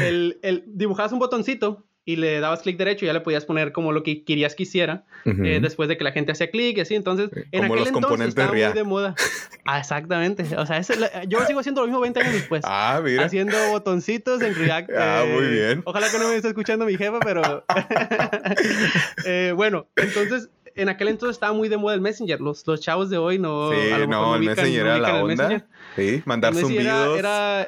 el, 0.02 0.40
el, 0.42 0.64
dibujabas 0.66 1.12
un 1.12 1.20
botoncito 1.20 1.86
y 2.06 2.18
le 2.18 2.40
dabas 2.40 2.62
clic 2.62 2.78
derecho 2.78 3.06
y 3.06 3.08
ya 3.08 3.14
le 3.14 3.22
podías 3.22 3.46
poner 3.46 3.72
como 3.72 3.92
lo 3.94 4.04
que 4.04 4.24
querías 4.24 4.56
que 4.56 4.64
hiciera 4.64 5.06
eh, 5.26 5.60
después 5.62 5.88
de 5.88 5.98
que 5.98 6.04
la 6.04 6.12
gente 6.12 6.34
hacía 6.34 6.52
clic 6.52 6.78
y 6.78 6.82
así. 6.82 6.96
Entonces, 6.96 7.30
en 7.52 7.62
como 7.62 7.74
aquel 7.74 7.86
los 7.86 7.96
entonces 7.96 8.28
estaba 8.28 8.52
muy 8.52 8.62
de 8.62 8.84
moda. 8.84 9.16
Ah, 9.66 9.80
exactamente. 9.80 10.58
O 10.58 10.66
sea, 10.66 10.82
yo 11.26 11.46
sigo 11.46 11.62
haciendo 11.62 11.80
lo 11.80 11.88
mismo 11.88 12.02
20 12.02 12.20
años 12.20 12.34
después. 12.34 12.64
Ah, 12.66 13.00
mira. 13.02 13.24
Haciendo 13.24 13.56
botoncitos 13.70 14.42
en 14.42 14.56
React. 14.56 14.90
Ah, 14.98 15.24
muy 15.26 15.46
eh, 15.46 15.50
bien. 15.50 15.82
Ojalá 15.86 16.10
que 16.10 16.20
no 16.20 16.28
me 16.28 16.36
esté 16.36 16.50
escuchando 16.50 16.86
mi 16.86 16.98
jefa, 16.98 17.20
pero... 17.22 17.64
eh, 19.26 19.54
bueno, 19.56 19.88
entonces 19.96 20.50
en 20.76 20.90
aquel 20.90 21.08
entonces 21.08 21.38
estaba 21.38 21.54
muy 21.54 21.70
de 21.70 21.78
moda 21.78 21.96
el 21.96 22.02
Messenger. 22.02 22.42
Los, 22.42 22.68
los 22.68 22.82
chavos 22.82 23.10
de 23.10 23.18
hoy 23.18 23.40
no. 23.40 23.72
Sí, 23.72 23.78
no, 24.10 24.36
el 24.36 24.44
Messenger 24.44 24.86
era 24.86 24.98
la 24.98 25.24
onda. 25.24 25.66
Sí, 25.96 26.22
mandar 26.26 26.54
zumbidos. 26.56 27.18
era, 27.18 27.68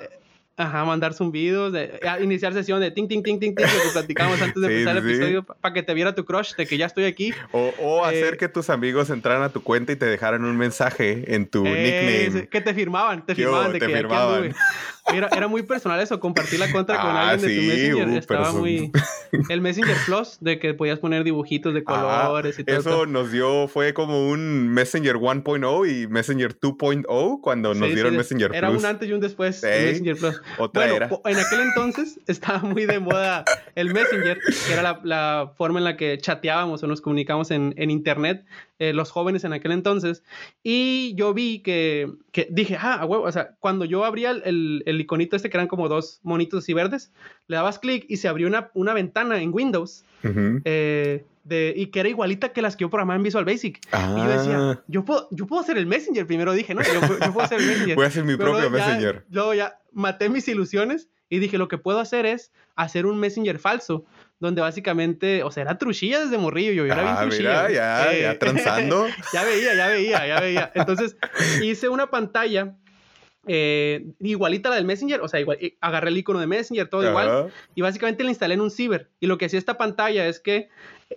Ajá, 0.57 0.86
mandar 0.86 1.13
zumbidos, 1.13 1.74
de, 1.74 2.00
iniciar 2.22 2.54
sesión 2.54 2.80
de 2.80 2.90
ting, 2.90 3.10
ting, 3.10 3.22
ting, 3.22 3.40
ting, 3.40 3.54
ting, 3.54 3.66
que 3.66 3.90
platicamos 3.92 4.42
antes 4.42 4.62
de 4.62 4.68
empezar 4.68 4.96
el 4.96 5.10
episodio, 5.10 5.44
para 5.44 5.74
que 5.74 5.84
te 5.84 5.94
viera 5.94 6.16
tu 6.16 6.24
crush 6.24 6.56
de 6.56 6.66
que 6.66 6.78
ya 6.78 6.86
estoy 6.86 7.04
aquí. 7.04 7.34
O, 7.52 7.74
o 7.78 8.06
eh, 8.06 8.10
hacer 8.10 8.38
que 8.38 8.48
tus 8.48 8.69
amigos 8.69 9.10
entraran 9.10 9.44
a 9.44 9.50
tu 9.50 9.62
cuenta 9.62 9.92
y 9.92 9.98
te 9.98 10.06
dejaran 10.06 10.46
un 10.46 10.56
mensaje 10.56 11.36
en 11.36 11.48
tu 11.48 11.63
nickname. 11.63 12.48
Que 12.48 12.62
te 12.62 12.74
firmaban, 12.74 13.25
te 13.25 13.36
firmaban 13.36 13.74
de 13.74 13.80
te 13.80 13.88
que 13.88 13.98
firmaban. 13.98 14.56
Era, 15.13 15.28
era, 15.28 15.48
muy 15.48 15.62
personal 15.62 16.00
eso, 16.00 16.19
compartir 16.19 16.60
la 16.60 16.72
cuenta 16.72 17.00
con 17.00 17.12
ah, 17.12 17.30
alguien 17.30 17.50
de 17.52 17.56
tu 17.56 17.68
Messenger. 17.68 18.07
Uh, 18.07 18.18
Estaba 18.18 18.52
muy. 18.54 18.92
El 19.50 19.62
Messenger 19.62 19.96
Plus, 20.06 20.38
de 20.40 20.57
que 20.57 20.74
podías 20.74 20.98
poner 20.98 21.24
dibujitos 21.24 21.75
de 21.75 21.84
colores 21.84 22.57
y 22.57 22.63
todo. 22.63 22.78
Eso 22.78 23.06
nos 23.06 23.31
dio, 23.31 23.68
fue 23.68 23.94
como 23.94 24.28
un 24.28 24.69
Messenger 24.69 25.18
1.0 25.18 25.92
y 25.92 26.07
Messenger 26.07 26.60
2.0 26.60 27.40
cuando 27.42 27.75
nos 27.75 27.94
dieron 27.94 28.16
Messenger 28.16 28.48
Plus. 28.48 28.57
Era 28.57 28.72
un 28.72 28.84
antes 28.84 29.07
y 29.07 29.13
un 29.13 29.19
después 29.19 29.62
Messenger 29.62 30.18
Plus. 30.18 30.42
Otra 30.57 30.88
era. 30.88 31.09
En 31.25 31.38
aquel 31.38 31.62
entonces 31.62 32.19
estaba 32.27 32.59
muy 32.59 32.86
de 32.86 33.00
moda 33.00 33.45
el 33.75 33.94
Messenger, 33.94 34.39
que 34.68 34.74
era 34.74 34.81
la, 34.81 35.01
la 35.03 35.53
forma 35.57 35.80
en 35.80 35.86
la 35.86 35.97
que 35.97 36.18
chateábamos 36.18 36.83
o 36.83 36.88
nos 36.88 37.01
comunicamos 37.01 37.51
en, 37.51 37.74
en 37.77 37.92
Internet. 37.92 38.45
Eh, 38.78 38.92
los 38.92 39.09
jóvenes 39.09 39.45
en 39.45 39.54
aquel 39.54 39.71
entonces. 39.71 40.21
Y 40.61 41.16
yo 41.16 41.33
vi 41.33 41.59
que, 41.59 42.11
que 42.33 42.49
dije, 42.52 42.78
ah, 42.78 42.95
a 42.95 43.06
huevo, 43.06 43.23
o 43.23 43.31
sea, 43.31 43.56
cuando 43.61 43.85
yo 43.85 44.04
abría 44.04 44.31
el, 44.31 44.83
el, 44.85 44.99
iconito 44.99 45.37
este, 45.37 45.49
que 45.49 45.56
eran 45.56 45.69
como 45.69 45.87
dos 45.87 46.19
monitos 46.23 46.64
así 46.64 46.73
verdes, 46.73 47.14
le 47.47 47.56
dabas 47.56 47.80
clic 47.80 48.06
y 48.09 48.18
se 48.18 48.28
abrió 48.28 48.47
una, 48.47 48.71
una 48.73 48.94
ventana 48.94 49.42
en 49.42 49.54
Windows. 49.54 50.04
Eh, 50.66 51.23
de, 51.45 51.73
y 51.75 51.87
que 51.87 52.02
era 52.02 52.09
igualita 52.09 52.49
que 52.49 52.61
las 52.61 52.75
que 52.75 52.81
yo 52.81 52.90
programaba 52.90 53.16
en 53.16 53.23
Visual 53.23 53.45
Basic. 53.45 53.80
Y 53.94 54.18
yo 54.18 54.28
decía, 54.28 54.57
ah. 54.57 54.83
yo 54.87 55.06
puedo, 55.06 55.28
yo 55.31 55.45
puedo 55.45 55.61
hacer 55.61 55.78
el 55.78 55.85
Messenger, 55.85 56.25
primero 56.25 56.52
dije, 56.54 56.73
¿no? 56.73 56.81
Yo, 56.81 56.99
puedo 57.31 57.42
hacer 57.42 57.61
el 57.61 57.68
Messenger. 57.68 57.95
Voy 57.95 58.04
a 58.04 58.07
hacer 58.07 58.23
mi 58.25 58.35
propio 58.35 58.69
Messenger. 58.69 59.25
Luego 59.30 59.54
ya 59.54 59.80
maté 59.94 60.28
mis 60.28 60.47
ilusiones 60.47 61.07
y 61.30 61.40
dije, 61.40 61.57
lo 61.57 61.68
que 61.68 61.78
puedo 61.78 61.99
hacer 61.99 62.25
es 62.25 62.52
hacer 62.75 63.06
un 63.06 63.19
Messenger 63.19 63.59
falso 63.59 64.06
donde 64.40 64.61
básicamente, 64.61 65.44
o 65.44 65.52
sea, 65.52 65.64
era 65.64 65.78
truchilla 65.78 66.19
desde 66.19 66.37
morrillo, 66.37 66.71
yo, 66.73 66.85
era 66.85 67.04
bien 67.04 67.16
ah, 67.18 67.21
truchilla. 67.21 67.69
ya, 67.69 68.11
ya 68.11 68.31
eh, 68.31 68.35
transando. 68.40 69.07
ya 69.31 69.44
veía, 69.44 69.75
ya 69.75 69.87
veía, 69.87 70.28
ya 70.28 70.40
veía. 70.42 70.71
Entonces, 70.73 71.16
hice 71.64 71.90
una 71.90 72.09
pantalla 72.09 72.75
eh, 73.47 74.06
igualita 74.19 74.69
a 74.69 74.71
la 74.71 74.75
del 74.78 74.85
Messenger, 74.85 75.21
o 75.21 75.28
sea, 75.28 75.40
igual, 75.40 75.57
agarré 75.81 76.09
el 76.09 76.18
icono 76.18 76.40
de 76.40 76.47
Messenger, 76.47 76.87
todo 76.87 77.07
igual, 77.07 77.52
y 77.75 77.81
básicamente 77.81 78.23
la 78.23 78.30
instalé 78.30 78.56
en 78.56 78.61
un 78.61 78.71
ciber. 78.71 79.09
Y 79.19 79.28
lo 79.28 79.37
que 79.37 79.45
hacía 79.45 79.59
esta 79.59 79.78
pantalla 79.78 80.28
es 80.28 80.40
que 80.40 80.69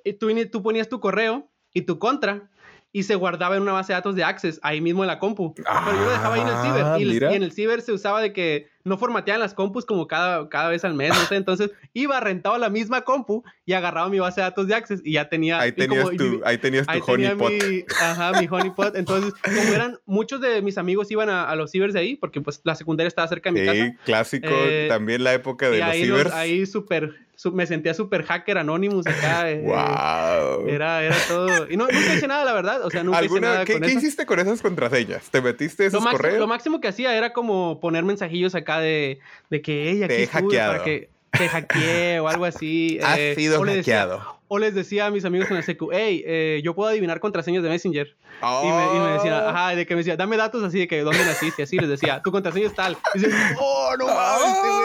eh, 0.04 0.12
tú, 0.12 0.28
tú 0.50 0.62
ponías 0.62 0.88
tu 0.88 1.00
correo 1.00 1.48
y 1.72 1.82
tu 1.82 1.98
contra, 1.98 2.50
y 2.92 3.02
se 3.02 3.14
guardaba 3.14 3.56
en 3.56 3.62
una 3.62 3.72
base 3.72 3.92
de 3.92 3.98
datos 3.98 4.16
de 4.16 4.24
Access 4.24 4.58
ahí 4.62 4.80
mismo 4.80 5.02
en 5.04 5.08
la 5.08 5.18
compu. 5.18 5.54
Pero 5.54 5.66
yo 5.66 6.04
lo 6.04 6.10
dejaba 6.10 6.34
ahí 6.34 6.40
en 6.40 6.48
el 6.48 6.56
ciber. 6.56 6.84
Ah, 6.84 6.98
y, 6.98 7.36
en 7.36 7.42
el 7.42 7.52
ciber 7.52 7.82
se 7.82 7.92
usaba 7.92 8.22
de 8.22 8.32
que 8.32 8.68
no 8.84 8.96
formateaban 8.96 9.40
las 9.40 9.52
compus 9.52 9.84
como 9.84 10.06
cada, 10.06 10.48
cada 10.48 10.70
vez 10.70 10.84
al 10.84 10.94
mes, 10.94 11.10
no 11.10 11.26
sé. 11.26 11.36
Entonces 11.36 11.70
iba, 11.92 12.18
rentaba 12.20 12.58
la 12.58 12.70
misma 12.70 13.02
compu 13.02 13.44
y 13.66 13.74
agarraba 13.74 14.08
mi 14.08 14.18
base 14.18 14.40
de 14.40 14.46
datos 14.46 14.66
de 14.66 14.74
Access 14.74 15.02
y 15.04 15.12
ya 15.12 15.28
tenía. 15.28 15.60
Ahí 15.60 15.72
tenías 15.72 16.10
tu, 16.10 16.40
ahí 16.44 16.56
tenías 16.56 16.86
tu 16.86 17.12
honeypot. 17.12 17.52
ajá, 18.00 18.40
mi 18.40 18.48
honeypot. 18.50 18.96
Entonces, 18.96 19.34
como 19.42 19.74
eran, 19.74 19.98
muchos 20.06 20.40
de 20.40 20.62
mis 20.62 20.78
amigos 20.78 21.10
iban 21.10 21.28
a, 21.28 21.54
los 21.56 21.70
cibers 21.70 21.92
de 21.92 22.00
ahí 22.00 22.16
porque 22.16 22.40
pues 22.40 22.60
la 22.64 22.74
secundaria 22.74 23.08
estaba 23.08 23.28
cerca 23.28 23.52
de 23.52 23.60
mi 23.60 23.66
casa. 23.66 23.84
Sí, 23.84 23.96
clásico. 24.04 24.48
Eh, 24.50 24.86
también 24.88 25.24
la 25.24 25.34
época 25.34 25.68
de 25.68 25.78
los 25.78 25.88
ahí 25.88 26.04
cibers. 26.04 26.32
ahí 26.32 26.66
súper 26.66 27.27
me 27.52 27.66
sentía 27.66 27.94
súper 27.94 28.24
hacker 28.24 28.58
Anonymous 28.58 29.06
acá. 29.06 29.46
wow. 29.62 30.66
Eh, 30.68 30.74
era, 30.74 31.02
era 31.04 31.16
todo. 31.28 31.70
Y 31.70 31.76
no, 31.76 31.84
nunca 31.86 32.14
hice 32.14 32.26
nada, 32.28 32.44
la 32.44 32.52
verdad. 32.52 32.84
O 32.84 32.90
sea, 32.90 33.02
nunca 33.04 33.22
hice 33.24 33.40
nada 33.40 33.64
¿qué, 33.64 33.80
¿qué 33.80 33.92
hiciste 33.92 34.26
con 34.26 34.38
esas 34.40 34.60
contraseñas? 34.60 35.30
¿Te 35.30 35.40
metiste 35.40 35.86
esos 35.86 36.02
lo 36.04 36.10
correos? 36.10 36.38
Lo 36.38 36.46
máximo 36.46 36.80
que 36.80 36.88
hacía 36.88 37.14
era 37.16 37.32
como 37.32 37.80
poner 37.80 38.04
mensajillos 38.04 38.54
acá 38.54 38.80
de, 38.80 39.20
de 39.50 39.62
que 39.62 39.90
ella 39.90 40.06
aquí 40.06 40.14
Te 40.16 40.22
he 40.24 40.26
hackeado. 40.26 40.72
para 40.72 40.84
que 40.84 41.10
te 41.30 41.48
hackeé 41.48 42.20
o 42.20 42.28
algo 42.28 42.44
así. 42.44 42.98
Has 43.04 43.18
eh, 43.18 43.34
sido 43.36 43.60
o 43.60 43.64
decía- 43.64 44.00
hackeado. 44.00 44.38
o 44.48 44.58
les 44.58 44.74
decía 44.74 45.06
a 45.06 45.10
mis 45.10 45.24
amigos 45.24 45.48
en 45.50 45.56
la 45.56 45.62
secu, 45.62 45.90
hey, 45.92 46.22
eh, 46.26 46.60
yo 46.64 46.74
puedo 46.74 46.88
adivinar 46.90 47.20
contraseñas 47.20 47.62
de 47.62 47.68
Messenger. 47.68 48.16
Y, 48.40 48.66
me, 48.66 48.96
y 48.96 49.00
me 49.00 49.12
decían, 49.14 49.34
Oh. 49.44 49.48
ajá, 49.48 49.74
de 49.74 49.84
que 49.86 49.94
me 49.94 49.98
decía, 49.98 50.16
dame 50.16 50.36
datos 50.36 50.62
así 50.62 50.78
de 50.78 50.86
que 50.88 51.00
dónde 51.00 51.24
naciste, 51.24 51.64
así 51.64 51.76
les 51.76 51.88
decía, 51.88 52.20
tu 52.22 52.30
contraseña 52.30 52.66
es 52.68 52.74
tal. 52.74 52.96
Y 53.14 53.24
oh, 53.58 53.94
no 53.98 54.06
mames, 54.14 54.58
güey. 54.60 54.77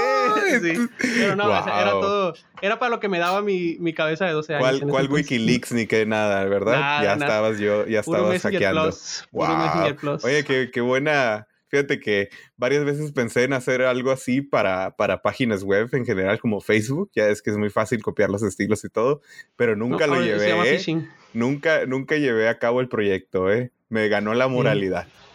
Sí. 0.60 0.88
Pero 1.18 1.36
no, 1.36 1.46
o 1.46 1.64
sea, 1.64 1.82
era 1.82 1.92
Wow. 1.94 2.02
todo, 2.02 2.34
era 2.62 2.80
para 2.80 2.90
lo 2.90 3.00
que 3.00 3.10
me 3.10 3.20
daba 3.20 3.42
mi, 3.42 3.78
mi 3.80 3.94
cabeza 3.94 4.26
de 4.26 4.32
12 4.34 4.56
años. 4.56 4.80
¿Cuál, 4.80 4.90
cuál. 4.90 5.12
Wikileaks 5.12 5.72
ni 5.72 5.86
qué 5.88 6.06
nada, 6.06 6.44
verdad? 6.46 6.80
Nada, 6.80 7.04
ya 7.04 7.16
nada. 7.16 7.26
estabas 7.26 7.60
yo, 7.60 7.86
ya 7.88 8.00
estabas 8.02 8.42
hackeando. 8.42 8.84
Plus. 8.84 9.28
Wow. 9.32 9.96
Plus. 10.00 10.24
Oye, 10.26 10.44
qué, 10.44 10.70
qué 10.72 10.82
buena. 10.82 11.48
Fíjate 11.70 12.00
que 12.00 12.30
varias 12.56 12.86
veces 12.86 13.12
pensé 13.14 13.46
en 13.46 13.54
hacer 13.54 13.82
algo 13.82 14.12
así 14.12 14.42
para, 14.42 14.96
para 14.96 15.24
páginas 15.24 15.64
web 15.64 15.90
en 15.94 16.06
general, 16.06 16.40
como 16.40 16.62
Facebook. 16.62 17.10
Ya 17.16 17.30
es 17.30 17.42
que 17.42 17.50
es 17.50 17.58
muy 17.58 17.72
fácil 17.72 18.04
copiar 18.04 18.30
los 18.30 18.44
estilos 18.44 18.86
y 18.86 18.90
todo, 18.90 19.22
pero 19.56 19.76
nunca 19.76 20.06
No, 20.06 20.14
lo 20.14 20.22
ahora 20.22 20.40
Se 20.40 20.50
llama 20.50 20.64
llevé. 20.66 20.76
¿eh? 20.92 21.08
Nunca, 21.34 21.88
nunca 21.88 22.16
llevé 22.18 22.48
a 22.48 22.60
cabo 22.60 22.80
el 22.80 22.90
proyecto, 22.90 23.52
¿eh? 23.52 23.72
Me 23.90 24.08
ganó 24.08 24.36
la 24.36 24.48
moralidad. 24.48 25.06
Sí, 25.06 25.33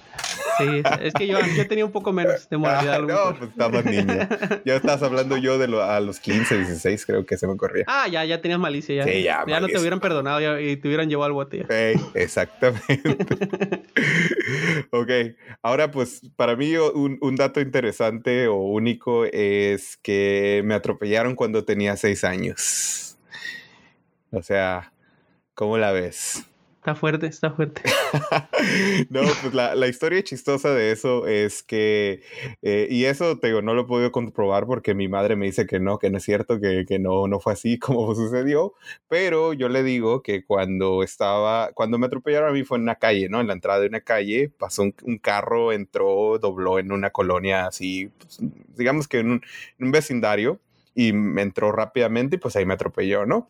es 0.61 1.15
que 1.15 1.27
yo, 1.27 1.39
yo 1.57 1.67
tenía 1.67 1.85
un 1.85 1.93
poco 1.93 2.13
menos 2.13 2.49
de 2.49 2.57
moralidad. 2.57 2.95
a 2.95 2.97
Ah, 2.99 3.01
no, 3.33 3.39
pues 3.39 3.51
estabas 3.51 3.85
niña. 3.85 4.29
Ya 4.65 4.77
estabas 4.77 5.03
hablando 5.03 5.37
yo 5.37 5.59
de 5.59 5.69
lo- 5.69 5.83
a 5.83 6.01
los 6.01 6.21
15, 6.21 6.57
16, 6.57 7.07
creo 7.07 7.25
que 7.27 7.37
se 7.37 7.47
me 7.47 7.53
ocurría. 7.55 7.85
Ah, 7.87 8.09
ya, 8.09 8.25
ya 8.25 8.41
tenías 8.41 8.61
malicia. 8.61 8.95
Ya, 8.97 9.05
Sí, 9.05 9.23
ya, 9.23 9.45
ya 9.47 9.61
no 9.61 9.67
te 9.69 9.79
hubieran 9.79 10.01
perdonado 10.01 10.41
ya- 10.41 10.61
y 10.61 10.77
te 10.77 10.89
hubieran 10.89 11.09
llevado 11.09 11.27
al 11.27 11.33
bote. 11.33 11.59
ya. 11.69 11.75
Ey, 11.75 11.97
exactamente. 12.15 13.17
ok, 14.91 15.11
ahora 15.63 15.91
pues 15.91 16.21
para 16.37 16.57
mí 16.57 16.77
un, 16.77 17.19
un 17.21 17.37
dato 17.37 17.61
interesante 17.61 18.47
o 18.49 18.57
único 18.57 19.25
es 19.27 19.97
que 20.03 20.63
me 20.65 20.75
atropellaron 20.75 21.35
cuando 21.35 21.65
tenía 21.65 21.97
seis 21.97 22.25
años. 22.25 23.17
O 24.31 24.43
sea, 24.43 24.93
¿cómo 25.55 25.79
la 25.79 25.93
ves? 25.93 26.45
Está 26.79 26.95
fuerte, 26.95 27.27
está 27.27 27.51
fuerte. 27.51 27.83
no, 29.11 29.21
pues 29.43 29.53
la, 29.53 29.75
la 29.75 29.89
historia 29.89 30.23
chistosa 30.23 30.73
de 30.73 30.93
eso 30.93 31.27
es 31.27 31.65
que, 31.65 32.23
eh, 32.63 32.87
y 32.89 33.05
eso 33.05 33.37
te 33.39 33.49
digo, 33.49 33.63
no 33.63 33.75
lo 33.75 33.83
he 33.83 33.85
podido 33.85 34.13
comprobar 34.13 34.65
porque 34.65 34.95
mi 34.95 35.09
madre 35.09 35.35
me 35.35 35.47
dice 35.47 35.67
que 35.67 35.81
no, 35.81 35.99
que 35.99 36.09
no 36.09 36.19
es 36.19 36.25
cierto, 36.25 36.61
que, 36.61 36.87
que 36.87 37.01
no, 37.01 37.27
no 37.27 37.41
fue 37.41 37.55
así 37.55 37.79
como 37.81 38.15
sucedió, 38.15 38.75
pero 39.09 39.53
yo 39.55 39.69
le 39.69 39.83
digo 39.83 40.23
que 40.23 40.45
cuando 40.45 41.03
estaba, 41.03 41.73
cuando 41.75 41.99
me 41.99 42.07
atropellaron 42.07 42.51
a 42.51 42.53
mí 42.53 42.63
fue 42.63 42.79
en 42.79 42.85
una 42.85 42.95
calle, 42.95 43.29
¿no? 43.29 43.41
En 43.41 43.49
la 43.49 43.55
entrada 43.55 43.81
de 43.81 43.89
una 43.89 44.01
calle, 44.01 44.49
pasó 44.57 44.83
un, 44.83 44.95
un 45.03 45.19
carro, 45.19 45.73
entró, 45.73 46.39
dobló 46.39 46.79
en 46.79 46.93
una 46.93 47.11
colonia 47.11 47.67
así, 47.67 48.09
pues, 48.19 48.39
digamos 48.77 49.09
que 49.09 49.19
en 49.19 49.33
un, 49.33 49.43
en 49.79 49.87
un 49.87 49.93
vecindario, 49.93 50.61
y 50.95 51.13
me 51.13 51.43
entró 51.43 51.71
rápidamente 51.73 52.37
y 52.37 52.39
pues 52.39 52.57
ahí 52.57 52.67
me 52.67 52.75
atropelló, 52.75 53.27
¿no? 53.27 53.49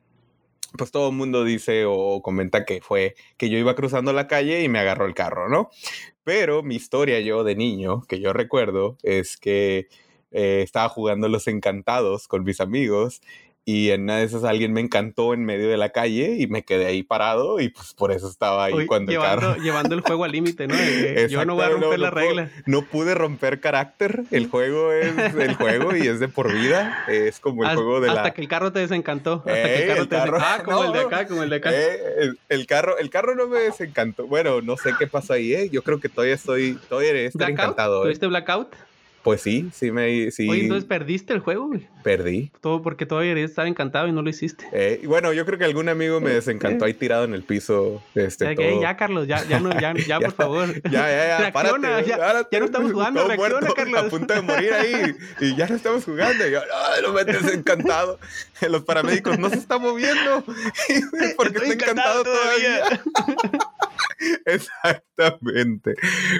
Pues 0.76 0.90
todo 0.90 1.08
el 1.08 1.16
mundo 1.16 1.44
dice 1.44 1.84
o 1.86 2.20
comenta 2.22 2.64
que 2.64 2.80
fue 2.82 3.14
que 3.38 3.48
yo 3.48 3.58
iba 3.58 3.74
cruzando 3.74 4.12
la 4.12 4.26
calle 4.26 4.62
y 4.62 4.68
me 4.68 4.78
agarró 4.78 5.06
el 5.06 5.14
carro, 5.14 5.48
¿no? 5.48 5.70
Pero 6.24 6.62
mi 6.62 6.76
historia 6.76 7.20
yo 7.20 7.42
de 7.42 7.56
niño, 7.56 8.02
que 8.06 8.20
yo 8.20 8.32
recuerdo, 8.34 8.98
es 9.02 9.38
que 9.38 9.88
eh, 10.30 10.60
estaba 10.62 10.88
jugando 10.90 11.28
los 11.28 11.46
encantados 11.48 12.28
con 12.28 12.44
mis 12.44 12.60
amigos 12.60 13.22
y 13.68 13.90
en 13.90 14.04
una 14.04 14.16
de 14.16 14.24
esas 14.24 14.44
alguien 14.44 14.72
me 14.72 14.80
encantó 14.80 15.34
en 15.34 15.44
medio 15.44 15.68
de 15.68 15.76
la 15.76 15.90
calle 15.90 16.36
y 16.38 16.46
me 16.46 16.62
quedé 16.62 16.86
ahí 16.86 17.02
parado 17.02 17.60
y 17.60 17.68
pues 17.68 17.92
por 17.92 18.12
eso 18.12 18.26
estaba 18.26 18.64
ahí 18.64 18.86
cuando 18.86 19.12
el 19.12 19.18
carro... 19.18 19.56
llevando 19.56 19.94
el 19.94 20.00
juego 20.00 20.24
al 20.24 20.32
límite, 20.32 20.66
¿no? 20.66 20.74
De 20.78 21.28
yo 21.28 21.44
no 21.44 21.54
voy 21.54 21.64
a 21.64 21.68
romper 21.68 21.90
no, 21.90 21.96
la 21.98 22.08
no 22.08 22.14
regla. 22.14 22.50
No 22.64 22.80
pude 22.80 23.14
romper 23.14 23.60
carácter, 23.60 24.22
el 24.30 24.46
juego 24.48 24.90
es 24.94 25.34
el 25.34 25.54
juego 25.56 25.94
y 25.94 26.06
es 26.06 26.18
de 26.18 26.28
por 26.28 26.50
vida, 26.50 27.04
es 27.08 27.40
como 27.40 27.62
el 27.68 27.74
juego 27.74 28.00
de 28.00 28.08
hasta 28.08 28.22
la... 28.22 28.30
que 28.32 28.40
el 28.40 28.48
carro 28.48 28.72
te 28.72 28.78
desencantó. 28.78 29.42
Hasta 29.44 29.52
que 29.52 29.82
el 29.82 29.88
carro 29.88 30.02
el 30.02 30.08
te 30.08 30.16
carro. 30.16 30.32
desencantó. 30.38 30.62
Ah, 30.62 30.64
como 30.64 30.84
el 30.84 30.92
de 30.92 31.00
No. 31.02 31.06
acá, 31.06 31.26
como 31.26 31.42
el 31.42 31.50
de 31.50 31.56
acá. 31.56 31.70
Eh, 31.74 31.98
el, 32.20 32.38
el 32.48 32.66
carro, 32.66 32.96
el 32.96 33.10
carro 33.10 33.34
no 33.34 33.48
me 33.48 33.58
desencantó. 33.58 34.26
Bueno, 34.26 34.62
no 34.62 34.78
sé 34.78 34.92
qué 34.98 35.06
pasó 35.06 35.34
ahí, 35.34 35.52
¿eh? 35.52 35.68
Yo 35.68 35.82
creo 35.82 36.00
que 36.00 36.08
todavía 36.08 36.36
estoy, 36.36 36.78
todavía 36.88 37.12
¿Blackout? 37.12 37.50
encantado. 37.50 38.00
¿eh? 38.00 38.04
¿Tuviste 38.04 38.26
blackout? 38.28 38.87
Pues 39.28 39.42
sí, 39.42 39.68
sí 39.74 39.90
me, 39.92 40.30
sí 40.30 40.48
Oye, 40.48 40.62
entonces 40.62 40.86
perdiste 40.86 41.34
el 41.34 41.40
juego, 41.40 41.66
güey. 41.66 41.86
perdí. 42.02 42.50
Todo 42.62 42.80
porque 42.80 43.04
todavía 43.04 43.34
estar 43.44 43.66
encantado 43.66 44.08
y 44.08 44.12
no 44.12 44.22
lo 44.22 44.30
hiciste. 44.30 44.64
Eh, 44.72 45.02
bueno, 45.04 45.34
yo 45.34 45.44
creo 45.44 45.58
que 45.58 45.66
algún 45.66 45.90
amigo 45.90 46.18
me 46.18 46.30
desencantó 46.30 46.86
ahí 46.86 46.94
tirado 46.94 47.24
en 47.24 47.34
el 47.34 47.42
piso. 47.42 48.02
Este, 48.14 48.46
Ya, 48.46 48.54
todo. 48.54 48.64
que, 48.66 48.80
ya, 48.80 48.96
Carlos, 48.96 49.26
ya, 49.28 49.44
ya, 49.44 49.60
no, 49.60 49.78
ya, 49.78 49.92
ya, 50.06 50.18
por 50.20 50.32
favor. 50.32 50.74
Ya, 50.84 51.10
ya, 51.10 51.40
ya, 51.40 51.52
párate, 51.52 52.06
ya- 52.06 52.16
párate. 52.16 52.48
ya 52.50 52.58
no 52.60 52.64
estamos 52.64 52.90
jugando, 52.90 53.26
reacciona, 53.28 53.56
muerto, 53.60 53.74
Carlos. 53.74 54.00
A 54.02 54.08
punto 54.08 54.32
de 54.32 54.40
morir 54.40 54.72
ahí. 54.72 55.14
Y 55.42 55.54
ya 55.56 55.66
no 55.68 55.76
estamos 55.76 56.04
jugando. 56.06 56.48
Y 56.48 56.50
yo, 56.50 56.60
no, 56.60 57.08
no 57.08 57.12
me 57.12 57.24
desencantado. 57.24 58.18
Los 58.66 58.82
paramédicos 58.84 59.38
no 59.38 59.50
se 59.50 59.56
está 59.56 59.76
moviendo. 59.78 60.42
Porque 61.36 61.58
Estoy 61.58 61.70
está 61.72 61.84
encantado 61.84 62.24
todavía. 62.24 63.02
Exactamente. 64.46 65.94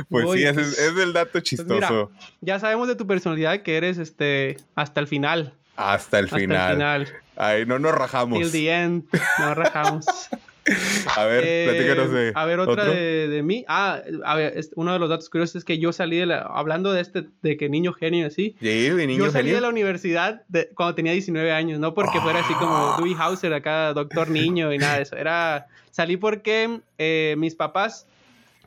Pues 0.09 0.31
sí, 0.33 0.43
ese 0.45 0.55
pues- 0.55 0.79
es, 0.79 0.79
es 0.79 0.99
el 0.99 1.13
dato 1.13 1.33
Pues 1.33 1.45
chistoso. 1.45 2.11
mira, 2.13 2.31
ya 2.41 2.59
sabemos 2.61 2.89
de 2.89 2.97
tu 2.97 3.07
personalidad 3.07 3.63
que 3.63 3.77
eres 3.77 3.99
este 3.99 4.57
hasta 4.75 5.01
el 5.01 5.07
final. 5.07 5.53
hasta 5.77 6.19
el 6.19 6.25
Hasta 6.27 6.37
final. 6.39 6.71
el 6.71 6.77
final. 6.77 7.09
Ay, 7.37 7.67
no 7.67 7.79
nos 7.79 7.95
rajamos. 7.95 8.39
Till 8.41 8.51
the 8.51 8.73
end. 8.73 9.05
No 9.39 9.55
rajamos. 9.55 10.07
A 11.17 11.25
ver, 11.27 11.45
Eh, 11.47 11.67
platícanos 11.71 12.13
de. 12.13 12.33
A 12.35 12.45
ver, 12.45 12.61
otra 12.61 12.85
de, 12.87 13.29
de 13.29 13.43
mí. 13.43 13.65
Ah, 13.69 14.01
a 14.25 14.35
ver, 14.37 14.57
es- 14.57 14.71
uno 14.77 14.93
de 14.93 14.99
los 14.99 15.09
datos 15.09 15.29
curiosos 15.31 15.57
es 15.57 15.65
que 15.65 15.79
yo 15.79 15.93
salí 15.93 16.17
de 16.19 16.27
la. 16.27 16.41
Hablando 16.43 16.93
de 16.93 17.01
este, 17.01 17.25
de 17.43 17.57
que 17.57 17.69
niño 17.69 17.93
genio 17.93 18.27
así. 18.27 18.57
Sí, 18.61 18.91
mi 18.95 19.07
niño 19.07 19.25
yo 19.27 19.31
salí 19.31 19.45
genio. 19.45 19.55
de 19.57 19.61
la 19.63 19.69
universidad 19.69 20.43
de- 20.49 20.69
cuando 20.75 20.95
tenía 20.95 21.13
19 21.13 21.53
años, 21.53 21.79
no 21.81 21.95
porque 21.95 22.21
fuera 22.21 22.41
así 22.41 22.55
como 22.55 22.97
Dewey 22.99 23.15
Hauser, 23.19 23.53
acá, 23.55 23.93
doctor 23.93 24.29
niño 24.31 24.73
y 24.73 24.79
nada 24.79 24.97
de 24.97 25.03
eso. 25.03 25.17
Era. 25.17 25.67
Salí 25.91 26.17
porque 26.17 26.81
eh, 26.99 27.35
mis 27.39 27.55
papás. 27.55 28.07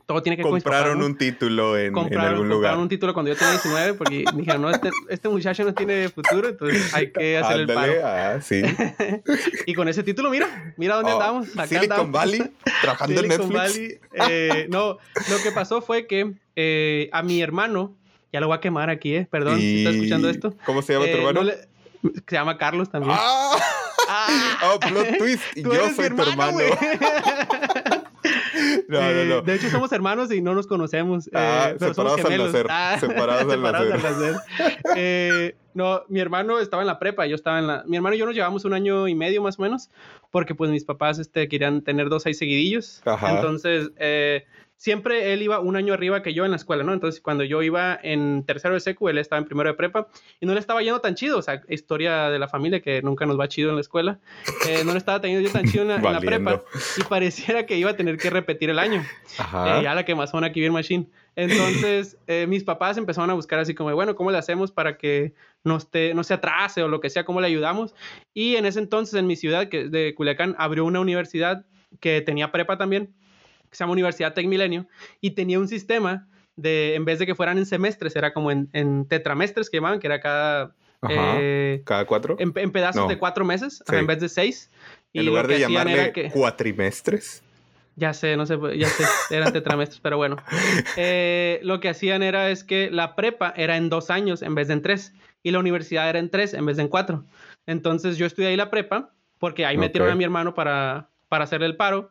Todo 0.06 0.22
tiene 0.22 0.36
que 0.36 0.42
con 0.42 0.50
Compraron 0.52 1.02
un 1.02 1.16
título 1.16 1.78
en, 1.78 1.86
en 1.86 1.92
compraron, 1.92 2.26
algún 2.32 2.48
lugar. 2.48 2.56
compraron 2.72 2.80
un 2.82 2.88
título 2.88 3.14
cuando 3.14 3.30
yo 3.32 3.36
tenía 3.38 3.52
19 3.52 3.94
porque 3.94 4.24
dijeron, 4.34 4.62
no, 4.62 4.70
este, 4.70 4.90
este 5.08 5.28
muchacho 5.28 5.64
no 5.64 5.72
tiene 5.74 6.08
futuro, 6.08 6.48
entonces 6.48 6.92
hay 6.92 7.12
que 7.12 7.38
hacer 7.38 7.60
el 7.60 7.66
paro. 7.68 7.92
ah, 8.04 8.38
sí. 8.42 8.62
Y 9.66 9.74
con 9.74 9.88
ese 9.88 10.02
título, 10.02 10.28
mira, 10.30 10.74
mira 10.76 10.96
dónde 10.96 11.12
Oh, 11.12 11.20
andamos. 11.20 11.48
Acá 11.56 11.66
Silicon 11.68 11.92
andamos. 11.92 12.12
Valley, 12.12 12.42
trabajando 12.82 13.20
en 13.20 13.30
Silicon 13.30 13.48
Netflix. 13.52 14.00
Valley. 14.18 14.30
eh, 14.32 14.66
no, 14.70 14.98
lo 15.30 15.42
que 15.42 15.52
pasó 15.52 15.80
fue 15.82 16.06
que 16.06 16.32
eh, 16.56 17.08
a 17.12 17.22
mi 17.22 17.40
hermano, 17.40 17.96
ya 18.32 18.40
lo 18.40 18.48
voy 18.48 18.56
a 18.56 18.60
quemar 18.60 18.90
aquí, 18.90 19.14
eh, 19.14 19.28
perdón, 19.30 19.58
si 19.60 19.78
está 19.84 19.90
escuchando 19.90 20.28
Y- 20.28 20.32
esto. 20.32 20.54
¿Cómo 20.66 20.82
se 20.82 20.94
llama 20.94 21.04
tu 21.06 21.10
eh, 21.12 21.14
hermano? 21.18 21.40
no 21.40 21.46
le- 21.46 21.56
se 22.26 22.34
llama 22.34 22.58
Carlos 22.58 22.90
también. 22.90 23.14
¡Ah! 23.18 23.56
Ah, 24.08 24.58
¡Oh, 24.74 24.80
plot 24.80 25.16
twist! 25.18 25.42
Y 25.54 25.62
yo 25.62 25.88
soy 25.94 26.10
tu 26.10 26.22
hermano. 26.22 26.58
No, 29.00 29.10
Eh, 29.10 29.26
no. 29.26 29.42
De 29.42 29.54
hecho, 29.54 29.68
somos 29.70 29.90
hermanos 29.92 30.32
y 30.32 30.40
no 30.40 30.54
nos 30.54 30.66
conocemos. 30.66 31.28
Ah, 31.34 31.70
eh, 31.70 31.76
pero 31.78 31.94
somos 31.94 32.14
separados 32.16 32.24
al 32.24 32.30
gemelos. 32.32 32.52
nacer, 32.52 32.66
Ah, 32.70 32.96
separados 33.00 33.52
al 33.52 33.62
nacer. 33.62 33.98
nacer. 34.02 34.34
Eh, 34.96 35.56
no, 35.74 36.02
mi 36.08 36.20
hermano 36.20 36.58
estaba 36.60 36.82
en 36.82 36.86
la 36.86 36.98
prepa, 36.98 37.26
yo 37.26 37.34
estaba 37.34 37.58
en 37.58 37.66
la... 37.66 37.82
Mi 37.86 37.96
hermano 37.96 38.14
y 38.14 38.18
yo 38.18 38.26
nos 38.26 38.34
llevamos 38.34 38.64
un 38.64 38.74
año 38.74 39.08
y 39.08 39.14
medio 39.14 39.42
más 39.42 39.58
o 39.58 39.62
menos, 39.62 39.90
porque 40.30 40.54
pues 40.54 40.70
mis 40.70 40.84
papás 40.84 41.18
este, 41.18 41.48
querían 41.48 41.82
tener 41.82 42.08
dos 42.10 42.26
ahí 42.26 42.34
seguidillos. 42.34 43.00
Ajá. 43.06 43.32
Entonces, 43.36 43.90
eh, 43.96 44.44
siempre 44.82 45.32
él 45.32 45.42
iba 45.42 45.60
un 45.60 45.76
año 45.76 45.94
arriba 45.94 46.24
que 46.24 46.34
yo 46.34 46.44
en 46.44 46.50
la 46.50 46.56
escuela, 46.56 46.82
¿no? 46.82 46.92
Entonces, 46.92 47.20
cuando 47.20 47.44
yo 47.44 47.62
iba 47.62 47.96
en 48.02 48.42
tercero 48.44 48.74
de 48.74 48.80
secu, 48.80 49.08
él 49.08 49.16
estaba 49.18 49.38
en 49.38 49.44
primero 49.44 49.70
de 49.70 49.74
prepa 49.74 50.08
y 50.40 50.46
no 50.46 50.54
le 50.54 50.58
estaba 50.58 50.82
yendo 50.82 51.00
tan 51.00 51.14
chido, 51.14 51.38
o 51.38 51.42
sea, 51.42 51.62
historia 51.68 52.30
de 52.30 52.40
la 52.40 52.48
familia 52.48 52.80
que 52.80 53.00
nunca 53.00 53.24
nos 53.24 53.38
va 53.38 53.46
chido 53.46 53.70
en 53.70 53.76
la 53.76 53.80
escuela, 53.80 54.18
eh, 54.68 54.82
no 54.84 54.90
le 54.90 54.98
estaba 54.98 55.20
teniendo 55.20 55.46
yo 55.46 55.52
tan 55.52 55.70
chido 55.70 55.82
en 55.82 55.88
la, 55.88 55.96
en 55.98 56.02
la 56.02 56.12
Valiendo. 56.14 56.64
prepa 56.64 56.64
y 56.96 57.04
pareciera 57.04 57.64
que 57.64 57.76
iba 57.76 57.90
a 57.90 57.96
tener 57.96 58.16
que 58.16 58.28
repetir 58.28 58.70
el 58.70 58.80
año. 58.80 59.04
Ajá. 59.38 59.78
Eh, 59.78 59.84
ya 59.84 59.94
la 59.94 60.04
quemazón 60.04 60.42
aquí 60.42 60.58
bien 60.58 60.72
machine. 60.72 61.06
Entonces, 61.36 62.18
eh, 62.26 62.48
mis 62.48 62.64
papás 62.64 62.98
empezaron 62.98 63.30
a 63.30 63.34
buscar 63.34 63.60
así 63.60 63.76
como, 63.76 63.94
bueno, 63.94 64.16
¿cómo 64.16 64.32
le 64.32 64.38
hacemos 64.38 64.72
para 64.72 64.98
que 64.98 65.32
no, 65.62 65.76
esté, 65.76 66.12
no 66.12 66.24
se 66.24 66.34
atrase 66.34 66.82
o 66.82 66.88
lo 66.88 67.00
que 67.00 67.08
sea? 67.08 67.24
¿Cómo 67.24 67.40
le 67.40 67.46
ayudamos? 67.46 67.94
Y 68.34 68.56
en 68.56 68.66
ese 68.66 68.80
entonces, 68.80 69.14
en 69.14 69.28
mi 69.28 69.36
ciudad, 69.36 69.68
que 69.68 69.88
de 69.88 70.12
Culiacán, 70.16 70.56
abrió 70.58 70.84
una 70.84 70.98
universidad 70.98 71.64
que 72.00 72.20
tenía 72.20 72.50
prepa 72.50 72.78
también, 72.78 73.14
que 73.72 73.76
se 73.76 73.82
llama 73.82 73.94
Universidad 73.94 74.34
Tec 74.34 74.46
Milenio, 74.46 74.86
y 75.20 75.30
tenía 75.32 75.58
un 75.58 75.66
sistema 75.66 76.28
de, 76.56 76.94
en 76.94 77.04
vez 77.06 77.18
de 77.18 77.24
que 77.26 77.34
fueran 77.34 77.56
en 77.58 77.64
semestres, 77.66 78.14
era 78.14 78.32
como 78.34 78.50
en, 78.52 78.68
en 78.74 79.08
tetramestres 79.08 79.70
que 79.70 79.78
llamaban, 79.78 79.98
que 79.98 80.06
era 80.06 80.20
cada... 80.20 80.74
Ajá. 81.00 81.36
eh, 81.40 81.82
¿Cada 81.84 82.04
cuatro? 82.04 82.36
en, 82.38 82.52
en 82.54 82.70
pedazos 82.70 83.02
No. 83.02 83.08
de 83.08 83.18
cuatro 83.18 83.44
meses, 83.44 83.82
ajá, 83.86 83.94
Sí. 83.96 84.00
en 84.00 84.06
vez 84.06 84.20
de 84.20 84.28
seis. 84.28 84.70
Y 85.12 85.18
en 85.20 85.26
lugar 85.26 85.48
de 85.48 85.58
llamarle 85.58 86.12
que... 86.12 86.30
cuatrimestres. 86.30 87.42
Ya 87.96 88.14
sé, 88.14 88.36
no 88.36 88.46
sé, 88.46 88.56
ya 88.78 88.88
sé, 88.88 89.04
eran 89.34 89.52
tetramestres, 89.52 90.00
pero 90.00 90.16
bueno. 90.16 90.36
Eh, 90.96 91.58
lo 91.62 91.80
que 91.80 91.88
hacían 91.88 92.22
era 92.22 92.50
es 92.50 92.64
que 92.64 92.90
la 92.90 93.16
prepa 93.16 93.52
era 93.56 93.76
en 93.76 93.88
dos 93.88 94.10
años 94.10 94.42
en 94.42 94.54
vez 94.54 94.68
de 94.68 94.74
en 94.74 94.82
tres 94.82 95.12
y 95.42 95.50
la 95.50 95.58
universidad 95.58 96.08
era 96.08 96.18
en 96.18 96.30
tres 96.30 96.54
en 96.54 96.64
vez 96.66 96.76
de 96.76 96.82
en 96.84 96.88
cuatro. 96.88 97.24
Entonces 97.66 98.16
yo 98.18 98.26
estudié 98.26 98.48
ahí 98.50 98.56
la 98.56 98.70
prepa 98.70 99.10
porque 99.38 99.66
ahí 99.66 99.76
metieron 99.78 100.08
Ok. 100.08 100.12
a 100.12 100.16
mi 100.16 100.24
hermano 100.24 100.54
para, 100.54 101.08
para 101.28 101.44
hacerle 101.44 101.66
el 101.66 101.76
paro 101.76 102.10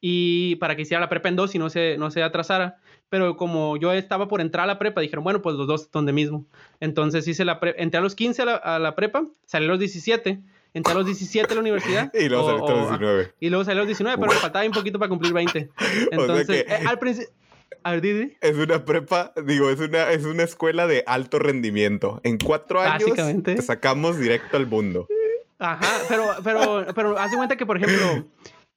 y 0.00 0.56
para 0.56 0.76
que 0.76 0.82
hiciera 0.82 1.00
la 1.00 1.08
prepa 1.08 1.28
en 1.28 1.36
dos 1.36 1.54
y 1.54 1.58
no 1.58 1.70
se, 1.70 1.96
no 1.98 2.10
se 2.10 2.22
atrasara. 2.22 2.78
pero 3.08 3.36
como 3.36 3.76
yo 3.76 3.92
estaba 3.92 4.28
por 4.28 4.40
entrar 4.40 4.64
a 4.64 4.66
la 4.66 4.78
prepa, 4.78 5.00
dijeron, 5.00 5.24
bueno, 5.24 5.42
pues 5.42 5.56
los 5.56 5.66
dos 5.66 5.82
están 5.82 6.06
de 6.06 6.12
mismo. 6.12 6.46
Entonces 6.80 7.26
hice 7.28 7.44
la 7.44 7.60
prepa, 7.60 7.80
entré 7.82 7.98
a 7.98 8.02
los 8.02 8.14
15 8.14 8.42
a 8.42 8.44
la, 8.44 8.54
a 8.56 8.78
la 8.78 8.94
prepa, 8.94 9.24
salí 9.46 9.66
a 9.66 9.68
los 9.68 9.78
17 9.78 10.40
entré 10.74 10.92
a 10.92 10.96
los 10.96 11.06
17 11.06 11.52
a 11.52 11.54
la 11.54 11.60
universidad. 11.60 12.14
y 12.14 12.28
luego 12.28 12.46
salí 12.46 12.58
a 12.58 12.76
los 12.76 12.88
19. 12.90 13.34
Y 13.40 13.48
luego 13.50 13.64
salí 13.64 13.78
a 13.78 13.80
los 13.80 13.88
19, 13.88 14.18
pero 14.18 14.32
me 14.32 14.38
faltaba 14.38 14.64
un 14.64 14.72
poquito 14.72 14.98
para 14.98 15.08
cumplir 15.08 15.32
20. 15.32 15.70
Entonces, 16.10 16.48
o 16.48 16.52
sea 16.52 16.64
que, 16.64 16.72
eh, 16.72 16.86
al 16.86 16.98
principio... 16.98 17.30
A 17.82 17.92
ver, 17.92 18.02
Didi. 18.02 18.36
Es 18.42 18.56
una 18.56 18.84
prepa, 18.84 19.32
digo, 19.46 19.70
es 19.70 19.80
una, 19.80 20.10
es 20.10 20.24
una 20.24 20.42
escuela 20.42 20.86
de 20.86 21.02
alto 21.06 21.38
rendimiento. 21.38 22.20
En 22.24 22.36
cuatro 22.36 22.80
años 22.80 23.10
te 23.42 23.62
sacamos 23.62 24.18
directo 24.18 24.58
al 24.58 24.66
mundo. 24.66 25.08
Ajá, 25.58 25.88
pero, 26.08 26.24
pero, 26.44 26.86
pero 26.94 27.18
haz 27.18 27.30
de 27.30 27.38
cuenta 27.38 27.56
que, 27.56 27.64
por 27.64 27.78
ejemplo, 27.78 28.26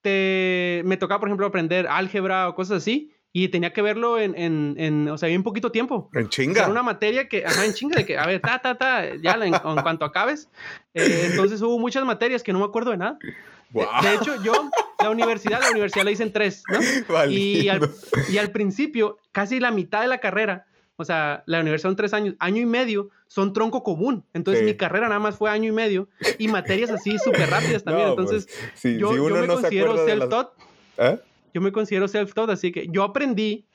te, 0.03 0.83
me 0.85 0.97
tocaba, 0.97 1.19
por 1.19 1.29
ejemplo, 1.29 1.47
aprender 1.47 1.87
álgebra 1.87 2.49
o 2.49 2.55
cosas 2.55 2.77
así 2.77 3.11
y 3.31 3.47
tenía 3.47 3.73
que 3.73 3.81
verlo 3.81 4.19
en, 4.19 4.37
en, 4.37 4.75
en 4.77 5.09
o 5.09 5.17
sea, 5.17 5.27
en 5.29 5.41
poquito 5.41 5.71
tiempo. 5.71 6.11
En 6.13 6.29
chinga. 6.29 6.61
Era 6.61 6.69
una 6.69 6.83
materia 6.83 7.27
que, 7.27 7.43
ajá, 7.43 7.65
en 7.65 7.73
chinga, 7.73 7.97
de 7.97 8.05
que, 8.05 8.15
a 8.15 8.27
ver, 8.27 8.39
ta, 8.39 8.59
ta, 8.61 8.75
ta, 8.77 9.15
ya 9.15 9.33
en, 9.33 9.55
en 9.55 9.81
cuanto 9.81 10.05
acabes. 10.05 10.49
Eh, 10.93 11.29
entonces 11.31 11.59
hubo 11.63 11.79
muchas 11.79 12.05
materias 12.05 12.43
que 12.43 12.53
no 12.53 12.59
me 12.59 12.65
acuerdo 12.65 12.91
de 12.91 12.97
nada. 12.97 13.17
De 13.73 14.13
hecho, 14.13 14.41
yo, 14.43 14.69
la 15.01 15.09
universidad, 15.09 15.59
la 15.61 15.71
universidad 15.71 16.05
la 16.05 16.11
hice 16.11 16.21
en 16.21 16.31
tres, 16.31 16.63
¿no? 16.69 16.79
Y 17.29 17.69
al, 17.69 17.89
y 18.29 18.37
al 18.37 18.51
principio, 18.51 19.17
casi 19.31 19.59
la 19.59 19.71
mitad 19.71 20.01
de 20.01 20.07
la 20.07 20.19
carrera, 20.19 20.67
o 21.03 21.05
sea, 21.05 21.43
la 21.45 21.59
universidad 21.59 21.89
son 21.89 21.95
tres 21.95 22.13
años, 22.13 22.35
año 22.39 22.61
y 22.61 22.65
medio 22.65 23.09
son 23.27 23.53
tronco 23.53 23.83
común. 23.83 24.23
Entonces 24.33 24.63
mi 24.63 24.75
carrera 24.75 25.07
nada 25.07 25.19
más 25.19 25.35
fue 25.35 25.49
año 25.49 25.69
y 25.69 25.71
medio 25.71 26.07
y 26.39 26.47
materias 26.47 26.89
así 26.89 27.17
súper 27.23 27.49
rápidas 27.49 27.83
también. 27.83 28.15
Pues, 28.15 28.31
Entonces 28.31 28.99
yo, 28.99 29.15
yo, 29.15 29.29
me 29.29 29.47
considero 29.47 30.05
self-taught. 30.05 30.49
¿Eh? 30.97 31.19
yo 31.53 31.61
me 31.61 31.71
considero 31.71 32.07
self-taught, 32.07 32.49
así 32.49 32.71
que 32.71 32.87
yo 32.89 33.03
aprendí 33.03 33.65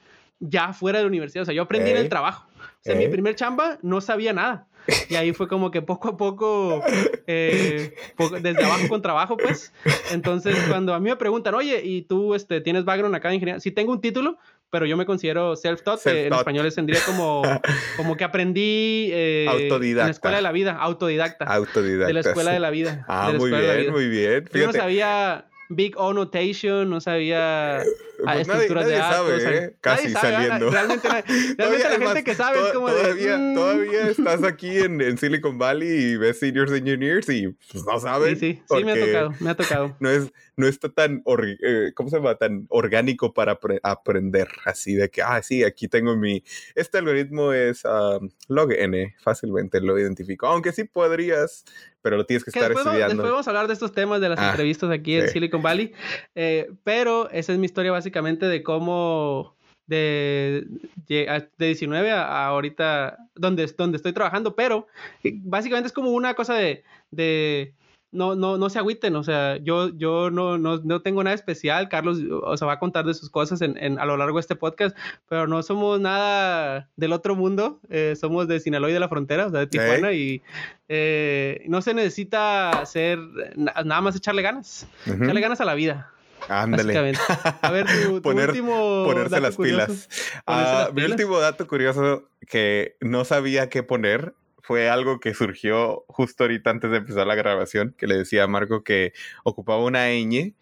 ya 0.40 0.72
fuera 0.72 0.98
de 0.98 1.04
la 1.04 1.08
universidad, 1.08 1.42
o 1.42 1.44
sea, 1.46 1.54
yo 1.54 1.62
aprendí 1.62 1.90
en 1.90 1.96
el 1.96 2.08
trabajo. 2.08 2.48
O 2.56 2.82
sea, 2.82 2.94
mi 2.94 3.08
primer 3.08 3.34
chamba 3.34 3.78
no 3.82 4.00
sabía 4.00 4.32
nada. 4.32 4.66
Y 5.10 5.16
ahí 5.16 5.32
fue 5.32 5.48
como 5.48 5.70
que 5.70 5.82
poco 5.82 6.08
a 6.08 6.16
poco, 6.16 6.82
eh, 7.26 7.94
desde 8.40 8.64
abajo 8.64 8.88
con 8.88 9.02
trabajo, 9.02 9.36
pues. 9.36 9.72
Entonces, 10.12 10.56
cuando 10.68 10.94
a 10.94 11.00
mí 11.00 11.10
me 11.10 11.16
preguntan, 11.16 11.54
oye, 11.54 11.82
¿y 11.84 12.02
tú 12.02 12.34
este, 12.34 12.60
tienes 12.62 12.84
background 12.84 13.14
acá 13.14 13.28
de 13.28 13.34
ingeniería? 13.34 13.60
Sí, 13.60 13.70
tengo 13.70 13.92
un 13.92 14.00
título, 14.00 14.38
pero 14.70 14.86
yo 14.86 14.96
me 14.96 15.06
considero 15.06 15.56
self-taught, 15.56 16.06
en 16.06 16.32
español 16.32 16.72
tendría 16.74 17.00
como, 17.06 17.42
como 17.96 18.16
que 18.16 18.24
aprendí 18.24 19.10
eh, 19.12 19.46
autodidacta. 19.48 20.02
en 20.02 20.06
la 20.06 20.10
escuela 20.10 20.36
de 20.36 20.42
la 20.42 20.52
vida, 20.52 20.76
autodidacta. 20.76 21.44
Autodidacta. 21.46 22.06
De 22.06 22.12
la 22.12 22.20
escuela 22.20 22.52
de 22.52 22.60
la 22.60 22.70
vida. 22.70 23.04
Ah, 23.08 23.32
muy 23.36 23.50
bien, 23.50 23.92
muy 23.92 24.08
bien. 24.08 24.44
Yo 24.52 24.66
no 24.66 24.72
sabía 24.72 25.46
Big 25.68 25.94
O 25.96 26.12
Notation, 26.12 26.88
no 26.88 27.00
sabía 27.00 27.82
pues 28.24 28.40
estructuras 28.40 28.86
de 28.86 28.96
sabe, 28.96 29.64
¿eh? 29.64 29.76
casi 29.80 30.10
saliendo. 30.10 30.70
Realmente, 30.70 31.08
realmente 31.58 31.98
la 31.98 32.06
gente 32.06 32.24
que 32.24 32.34
sabe 32.34 32.60
es 32.60 32.72
como 32.72 32.88
todavía, 32.88 33.32
de, 33.32 33.38
mm". 33.38 33.54
todavía 33.54 34.08
estás 34.08 34.42
aquí 34.42 34.78
en, 34.78 35.00
en, 35.00 35.18
Silicon 35.18 35.58
Valley 35.58 35.88
y 35.88 36.16
ves 36.16 36.38
seniors 36.38 36.72
engineers 36.72 37.28
y 37.28 37.48
pues 37.70 37.84
no 37.84 38.00
sabes. 38.00 38.38
Sí, 38.38 38.54
sí, 38.54 38.76
sí 38.76 38.84
me 38.84 38.92
ha 38.92 39.06
tocado, 39.06 39.34
me 39.40 39.50
ha 39.50 39.54
tocado. 39.54 39.96
No 40.00 40.10
es, 40.10 40.32
no 40.56 40.66
está 40.66 40.88
tan, 40.88 41.22
eh, 41.62 41.92
¿cómo 41.94 42.10
se 42.10 42.16
llama? 42.16 42.34
Tan 42.34 42.66
orgánico 42.68 43.32
para 43.32 43.58
aprender, 43.82 44.48
así 44.64 44.94
de 44.94 45.08
que, 45.08 45.22
ah, 45.22 45.40
sí, 45.42 45.64
aquí 45.64 45.86
tengo 45.86 46.16
mi, 46.16 46.42
este 46.74 46.98
algoritmo 46.98 47.52
es 47.52 47.84
um, 47.84 48.28
log 48.48 48.72
n, 48.72 49.14
fácilmente 49.20 49.80
lo 49.80 49.98
identifico, 49.98 50.46
aunque 50.46 50.72
sí 50.72 50.84
podrías, 50.84 51.64
pero 52.08 52.16
lo 52.16 52.24
tienes 52.24 52.42
que, 52.42 52.48
estar 52.48 52.72
estudiando. 52.72 53.08
Después 53.08 53.30
vamos 53.30 53.46
a 53.46 53.50
hablar 53.50 53.66
de 53.66 53.74
estos 53.74 53.92
temas 53.92 54.22
de 54.22 54.30
las 54.30 54.38
ah, 54.38 54.48
entrevistas 54.48 54.90
aquí 54.90 55.16
en 55.16 55.28
Silicon 55.28 55.60
Valley, 55.60 55.92
eh, 56.34 56.70
pero 56.84 57.28
esa 57.28 57.52
es 57.52 57.58
mi 57.58 57.66
historia 57.66 57.92
básicamente 57.92 58.46
de 58.46 58.62
cómo 58.62 59.54
de, 59.86 60.66
de 61.06 61.50
19 61.58 62.10
a, 62.10 62.46
ahorita 62.46 63.18
donde, 63.34 63.66
donde 63.76 63.96
estoy 63.96 64.14
trabajando, 64.14 64.56
pero 64.56 64.86
eh, 65.22 65.34
básicamente 65.42 65.88
es 65.88 65.92
como 65.92 66.12
una 66.12 66.32
cosa 66.32 66.54
de, 66.54 66.82
de 67.10 67.74
no, 68.10 68.34
no, 68.34 68.56
no 68.56 68.70
se 68.70 68.78
agüiten, 68.78 69.16
o 69.16 69.22
sea, 69.22 69.58
yo, 69.58 69.90
yo 69.96 70.30
no, 70.30 70.56
no, 70.56 70.78
no, 70.78 71.02
tengo 71.02 71.22
nada 71.22 71.34
especial, 71.34 71.88
Carlos, 71.88 72.18
o 72.42 72.56
sea, 72.56 72.66
va 72.66 72.74
a 72.74 72.78
contar 72.78 73.04
de 73.04 73.14
sus 73.14 73.28
cosas 73.28 73.60
en, 73.60 73.76
en, 73.76 73.98
a 73.98 74.06
lo 74.06 74.16
largo 74.16 74.38
de 74.38 74.40
este 74.40 74.56
podcast, 74.56 74.96
pero 75.28 75.46
no 75.46 75.62
somos 75.62 76.00
nada 76.00 76.88
del 76.96 77.12
otro 77.12 77.36
mundo, 77.36 77.80
eh, 77.90 78.14
somos 78.18 78.48
de 78.48 78.60
Sinaloa 78.60 78.90
y 78.90 78.94
de 78.94 79.00
la 79.00 79.08
frontera, 79.08 79.46
o 79.46 79.50
sea, 79.50 79.60
de 79.60 79.66
Tijuana, 79.66 80.12
y 80.12 80.42
eh, 80.88 81.62
no 81.66 81.82
se 81.82 81.92
necesita 81.92 82.70
hacer, 82.70 83.18
nada 83.56 84.00
más 84.00 84.16
echarle 84.16 84.42
ganas, 84.42 84.86
echarle 85.04 85.40
ganas 85.40 85.60
a 85.60 85.66
la 85.66 85.74
vida. 85.74 86.10
Ándale. 86.48 86.96
A 87.62 87.70
ver, 87.70 87.86
tu, 87.86 88.22
último. 88.30 89.04
Ponerse 89.04 89.40
las 89.40 89.56
pilas. 89.56 90.08
Ah, 90.46 90.88
mi 90.94 91.02
último 91.02 91.38
dato 91.40 91.66
curioso 91.66 92.28
que 92.46 92.96
no 93.00 93.24
sabía 93.24 93.68
qué 93.68 93.82
poner 93.82 94.34
fue 94.62 94.88
algo 94.88 95.20
que 95.20 95.34
surgió 95.34 96.04
justo 96.08 96.44
ahorita 96.44 96.70
antes 96.70 96.90
de 96.90 96.98
empezar 96.98 97.26
la 97.26 97.34
grabación, 97.34 97.94
que 97.96 98.06
le 98.06 98.18
decía 98.18 98.44
a 98.44 98.48
Marco 98.48 98.82
que 98.84 99.12
ocupaba 99.44 99.82
una 99.84 100.08
ñ 100.08 100.54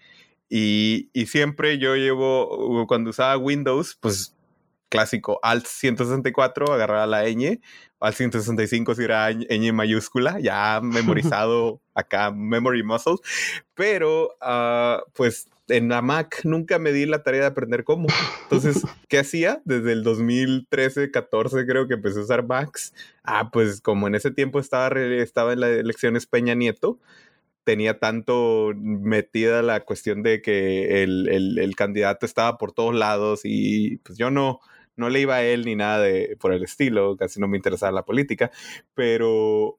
y, 0.48 1.10
y 1.12 1.26
siempre 1.26 1.78
yo 1.78 1.96
llevo, 1.96 2.86
cuando 2.86 3.10
usaba 3.10 3.36
Windows, 3.36 3.96
pues 4.00 4.36
clásico 4.88 5.40
Alt 5.42 5.66
164, 5.66 6.72
agarraba 6.72 7.06
la 7.06 7.24
ñ, 7.24 7.60
Alt 8.00 8.16
165 8.16 8.94
si 8.94 9.02
era 9.02 9.30
ñ 9.30 9.72
mayúscula, 9.72 10.38
ya 10.40 10.80
memorizado 10.82 11.80
acá, 11.94 12.30
memory 12.30 12.82
muscle, 12.82 13.16
pero 13.74 14.36
uh, 14.40 15.02
pues 15.14 15.48
en 15.68 15.88
la 15.88 16.02
Mac 16.02 16.40
nunca 16.44 16.78
me 16.78 16.92
di 16.92 17.06
la 17.06 17.22
tarea 17.22 17.42
de 17.42 17.46
aprender 17.48 17.84
cómo. 17.84 18.08
Entonces, 18.44 18.82
¿qué 19.08 19.18
hacía? 19.18 19.60
Desde 19.64 19.92
el 19.92 20.02
2013, 20.02 21.10
14 21.10 21.66
creo 21.66 21.88
que 21.88 21.94
empecé 21.94 22.20
a 22.20 22.22
usar 22.22 22.46
Macs. 22.46 22.94
Ah, 23.22 23.50
pues 23.50 23.80
como 23.80 24.06
en 24.06 24.14
ese 24.14 24.30
tiempo 24.30 24.58
estaba, 24.60 24.88
estaba 25.00 25.52
en 25.52 25.60
las 25.60 25.70
elecciones 25.70 26.26
Peña 26.26 26.54
Nieto, 26.54 26.98
tenía 27.64 27.98
tanto 27.98 28.72
metida 28.76 29.62
la 29.62 29.80
cuestión 29.80 30.22
de 30.22 30.40
que 30.40 31.02
el, 31.02 31.28
el, 31.28 31.58
el, 31.58 31.74
candidato 31.74 32.24
estaba 32.24 32.58
por 32.58 32.72
todos 32.72 32.94
lados 32.94 33.40
y 33.42 33.96
pues 33.98 34.16
yo 34.16 34.30
no, 34.30 34.60
no 34.94 35.08
le 35.08 35.20
iba 35.20 35.36
a 35.36 35.42
él 35.42 35.64
ni 35.64 35.74
nada 35.74 36.00
de 36.00 36.36
por 36.40 36.52
el 36.52 36.62
estilo, 36.62 37.16
casi 37.16 37.40
no 37.40 37.48
me 37.48 37.56
interesaba 37.56 37.92
la 37.92 38.04
política, 38.04 38.52
pero 38.94 39.78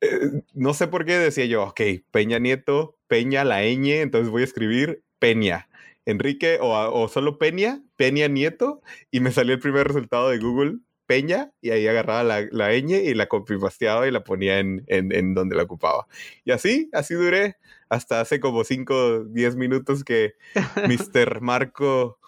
eh, 0.00 0.42
no 0.54 0.72
sé 0.74 0.88
por 0.88 1.04
qué 1.04 1.18
decía 1.18 1.44
yo, 1.44 1.64
ok, 1.64 1.80
Peña 2.10 2.38
Nieto, 2.38 2.96
Peña, 3.10 3.42
la 3.42 3.64
ñ, 3.64 4.02
entonces 4.02 4.30
voy 4.30 4.42
a 4.42 4.44
escribir 4.44 5.02
Peña. 5.18 5.68
Enrique 6.06 6.58
o, 6.60 7.08
solo 7.08 7.38
Peña, 7.38 7.82
Peña 7.96 8.28
Nieto, 8.28 8.82
y 9.10 9.18
me 9.18 9.32
salió 9.32 9.52
el 9.52 9.58
primer 9.58 9.88
resultado 9.88 10.30
de 10.30 10.38
Google, 10.38 10.78
Peña, 11.06 11.50
y 11.60 11.70
ahí 11.70 11.88
agarraba 11.88 12.22
la, 12.22 12.46
la 12.52 12.72
ñ 12.72 13.02
y 13.02 13.14
la 13.14 13.26
copipasteaba 13.26 14.06
y 14.06 14.12
la 14.12 14.22
ponía 14.22 14.60
en, 14.60 14.84
en, 14.86 15.12
en, 15.12 15.34
donde 15.34 15.56
la 15.56 15.64
ocupaba. 15.64 16.06
Y 16.44 16.52
así, 16.52 16.88
así 16.92 17.14
duré 17.14 17.56
hasta 17.88 18.20
hace 18.20 18.38
como 18.38 18.62
5, 18.62 19.24
10 19.24 19.56
minutos 19.56 20.04
que 20.04 20.34
Mr. 20.86 21.40
Marco, 21.40 22.20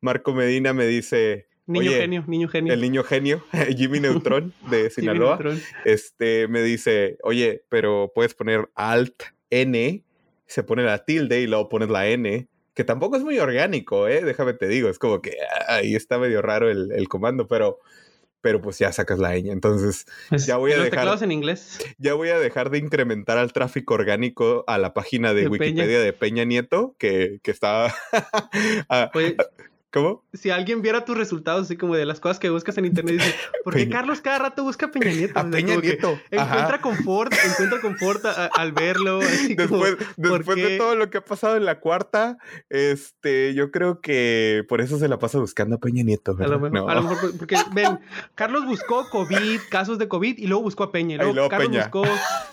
Marco 0.00 0.32
Medina 0.32 0.72
me 0.72 0.86
dice, 0.86 1.48
Niño 1.66 1.90
genio, 1.92 2.24
niño 2.26 2.48
genio. 2.48 2.72
El 2.72 2.80
niño 2.80 3.04
genio, 3.04 3.44
Jimmy 3.76 4.00
Neutron 4.00 4.54
de 4.70 4.88
Sinaloa, 4.90 5.38
este 5.84 6.48
me 6.48 6.62
dice, 6.62 7.18
oye, 7.22 7.62
pero 7.68 8.10
puedes 8.14 8.32
poner 8.32 8.70
Alt 8.74 9.22
N, 9.50 10.02
se 10.50 10.64
pone 10.64 10.82
la 10.82 11.04
tilde 11.04 11.40
y 11.40 11.46
luego 11.46 11.68
pones 11.68 11.88
la 11.88 12.08
N, 12.08 12.48
que 12.74 12.84
tampoco 12.84 13.16
es 13.16 13.22
muy 13.22 13.38
orgánico, 13.38 14.08
¿eh? 14.08 14.24
Déjame 14.24 14.54
te 14.54 14.66
digo, 14.68 14.88
es 14.88 14.98
como 14.98 15.22
que 15.22 15.36
ahí 15.68 15.94
está 15.94 16.18
medio 16.18 16.42
raro 16.42 16.70
el, 16.70 16.92
el 16.92 17.08
comando, 17.08 17.46
pero, 17.46 17.78
pero 18.40 18.60
pues 18.60 18.78
ya 18.78 18.92
sacas 18.92 19.18
la 19.18 19.36
ñ. 19.36 19.50
Entonces, 19.50 20.06
ya 20.46 20.56
voy 20.56 20.72
a 20.72 20.78
dejar. 20.82 21.22
en 21.22 21.32
inglés. 21.32 21.78
Ya 21.98 22.14
voy 22.14 22.30
a 22.30 22.38
dejar 22.38 22.70
de 22.70 22.78
incrementar 22.78 23.38
al 23.38 23.52
tráfico 23.52 23.94
orgánico 23.94 24.64
a 24.66 24.78
la 24.78 24.92
página 24.92 25.34
de, 25.34 25.46
Wikipedia 25.46 26.00
de 26.00 26.12
Peña 26.12 26.44
Nieto, 26.44 26.96
que, 26.98 27.38
que 27.42 27.50
está. 27.50 27.94
¿Cómo? 29.92 30.22
Si 30.32 30.50
alguien 30.50 30.82
viera 30.82 31.04
tus 31.04 31.16
resultados, 31.16 31.62
así 31.62 31.76
como 31.76 31.96
de 31.96 32.06
las 32.06 32.20
cosas 32.20 32.38
que 32.38 32.48
buscas 32.48 32.78
en 32.78 32.84
internet, 32.84 33.16
dice, 33.16 33.34
¿por 33.64 33.74
qué 33.74 33.88
Carlos 33.88 34.20
cada 34.20 34.38
rato 34.38 34.62
busca 34.62 34.86
a 34.86 34.90
Peña 34.92 35.10
Nieto? 35.10 35.40
A 35.40 35.50
Peña 35.50 35.76
Nieto. 35.76 36.16
Encuentra 36.30 36.80
confort, 36.80 37.32
encuentra 37.32 37.80
confort 37.80 38.24
al 38.24 38.72
verlo. 38.72 39.18
después, 39.56 39.96
después 40.16 40.56
de 40.56 40.78
todo 40.78 40.94
lo 40.94 41.10
que 41.10 41.18
ha 41.18 41.24
pasado 41.24 41.56
en 41.56 41.64
la 41.64 41.80
cuarta, 41.80 42.38
este, 42.68 43.52
yo 43.54 43.72
creo 43.72 44.00
que 44.00 44.64
por 44.68 44.80
eso 44.80 44.96
se 44.98 45.08
la 45.08 45.18
pasa 45.18 45.38
buscando 45.38 45.76
a 45.76 45.78
Peña 45.80 46.04
Nieto. 46.04 46.36
A 46.38 46.46
lo, 46.46 46.60
mejor, 46.60 46.88
a 46.88 46.94
lo 46.94 47.02
mejor, 47.02 47.36
porque 47.36 47.56
ven, 47.72 47.98
Carlos 48.36 48.66
buscó 48.66 49.08
COVID, 49.10 49.60
casos 49.70 49.98
de 49.98 50.06
COVID, 50.06 50.38
y 50.38 50.46
luego 50.46 50.62
buscó 50.62 50.84
a 50.84 50.92
Peña. 50.92 51.16
Y 51.16 51.18
luego, 51.18 51.48
Carlos 51.48 51.76
buscó 51.76 52.04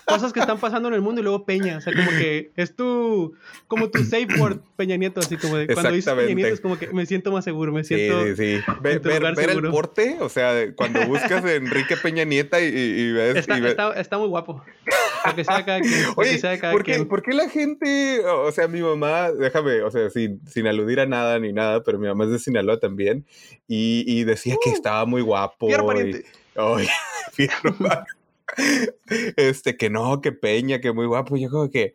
cosas 0.06 0.32
que 0.32 0.40
están 0.40 0.58
pasando 0.58 0.88
en 0.88 0.94
el 0.94 1.02
mundo 1.02 1.20
y 1.20 1.24
luego 1.24 1.44
Peña. 1.44 1.76
O 1.78 1.80
sea, 1.80 1.92
como 1.94 2.10
que 2.10 2.50
es 2.56 2.74
tu, 2.74 3.34
como 3.68 3.90
tu 3.90 4.02
safe 4.02 4.28
word, 4.40 4.58
Peña 4.74 4.96
Nieto, 4.96 5.20
así 5.20 5.36
como 5.36 5.56
de 5.56 5.68
cuando 5.68 5.92
dices 5.92 6.12
Peña 6.12 6.34
Nieto 6.34 6.54
es 6.54 6.60
como 6.60 6.76
que 6.78 6.88
me 6.88 7.06
siento 7.06 7.27
más 7.30 7.44
seguro, 7.44 7.72
me 7.72 7.84
siento. 7.84 8.24
Sí, 8.24 8.36
sí, 8.36 8.56
sí. 8.58 8.72
Ver, 8.80 9.00
ver, 9.00 9.50
el 9.50 9.70
porte, 9.70 10.16
o 10.20 10.28
sea, 10.28 10.74
cuando 10.74 11.06
buscas 11.06 11.44
Enrique 11.44 11.96
Peña 11.96 12.24
Nieta 12.24 12.60
y, 12.60 13.12
ves. 13.12 13.36
Está, 13.36 13.92
está, 13.92 14.18
muy 14.18 14.28
guapo. 14.28 14.62
Que 15.34 15.44
sea 15.44 15.64
cada 15.64 15.80
quien. 15.80 16.06
Oye, 16.16 16.38
sea 16.38 16.58
cada 16.58 16.72
¿por, 16.72 16.82
qué, 16.84 16.94
quien. 16.94 17.08
¿por 17.08 17.22
qué 17.22 17.34
la 17.34 17.48
gente, 17.48 18.24
o 18.24 18.50
sea, 18.52 18.68
mi 18.68 18.80
mamá, 18.80 19.30
déjame, 19.32 19.82
o 19.82 19.90
sea, 19.90 20.08
sin, 20.10 20.40
sin 20.46 20.66
aludir 20.66 21.00
a 21.00 21.06
nada 21.06 21.38
ni 21.38 21.52
nada, 21.52 21.82
pero 21.82 21.98
mi 21.98 22.06
mamá 22.06 22.24
es 22.24 22.30
de 22.30 22.38
Sinaloa 22.38 22.78
también, 22.78 23.26
y, 23.66 24.04
y 24.06 24.24
decía 24.24 24.56
que 24.62 24.70
Uh, 24.70 24.74
estaba 24.74 25.04
muy 25.06 25.22
guapo. 25.22 25.66
Fierro 25.66 25.86
pariente. 25.86 26.24
Fierro 27.32 27.74
pariente. 27.76 28.12
Este, 29.36 29.76
que 29.76 29.90
no, 29.90 30.20
que 30.20 30.32
Peña, 30.32 30.80
que 30.80 30.92
muy 30.92 31.06
guapo. 31.06 31.36
Yo 31.36 31.50
como 31.50 31.70
que, 31.70 31.94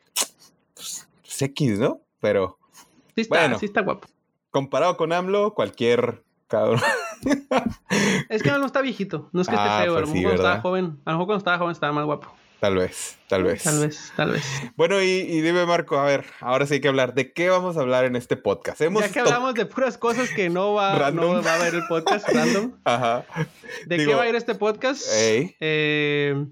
pues, 0.76 1.08
pues, 1.22 1.42
X, 1.42 1.80
¿no? 1.80 2.02
Pero 2.20 2.58
Sí 3.16 3.22
está, 3.22 3.40
Bueno. 3.40 3.60
sí 3.60 3.66
está 3.66 3.82
guapo. 3.82 4.08
Comparado 4.54 4.96
con 4.96 5.12
AMLO, 5.12 5.54
cualquier 5.56 6.24
cabrón. 6.48 6.80
Es 8.30 8.44
que 8.44 8.52
no 8.52 8.66
está 8.66 8.82
viejito. 8.82 9.30
No 9.34 9.42
es 9.42 9.48
que 9.48 9.56
esté 9.56 9.68
Ah, 9.68 9.82
feo. 9.84 9.98
a 9.98 10.00
lo 10.02 10.06
pues 10.06 10.14
mejor 10.14 10.18
sí, 10.18 10.24
cuando 10.24 10.42
estaba 10.44 10.62
joven. 10.62 10.86
A 11.06 11.12
lo 11.12 11.18
mejor 11.18 11.26
cuando 11.28 11.38
estaba 11.40 11.58
joven 11.58 11.72
estaba 11.72 11.94
más 11.94 12.06
guapo. 12.06 12.34
Tal 12.60 12.78
vez, 12.78 13.18
tal 13.28 13.44
vez. 13.44 13.64
Tal 13.64 13.80
vez, 13.82 14.14
tal 14.16 14.32
vez. 14.32 14.46
Bueno, 14.78 15.02
y, 15.02 15.06
y 15.08 15.42
dime, 15.42 15.66
Marco, 15.66 15.98
a 16.00 16.06
ver, 16.06 16.24
ahora 16.40 16.66
sí 16.66 16.76
hay 16.76 16.82
que 16.82 16.88
hablar. 16.88 17.14
¿De 17.14 17.34
qué 17.34 17.50
vamos 17.50 17.76
a 17.76 17.82
hablar 17.82 18.06
en 18.06 18.16
este 18.16 18.38
podcast? 18.38 18.80
Hemos 18.80 19.02
Ya 19.04 19.10
que 19.12 19.20
hablamos 19.20 19.54
de 19.56 19.66
puras 19.66 19.98
cosas 19.98 20.30
que 20.30 20.50
no 20.50 20.74
va, 20.74 21.12
no 21.12 21.42
va 21.44 21.52
a 21.52 21.56
haber 21.56 21.74
el 21.76 21.84
podcast 21.90 22.30
random. 22.30 22.74
Ajá. 22.86 23.26
¿De 23.86 23.98
Digo, 23.98 24.12
qué 24.12 24.16
va 24.16 24.24
a 24.24 24.30
ir 24.30 24.36
este 24.36 24.56
podcast? 24.56 25.04
Eh, 25.60 26.46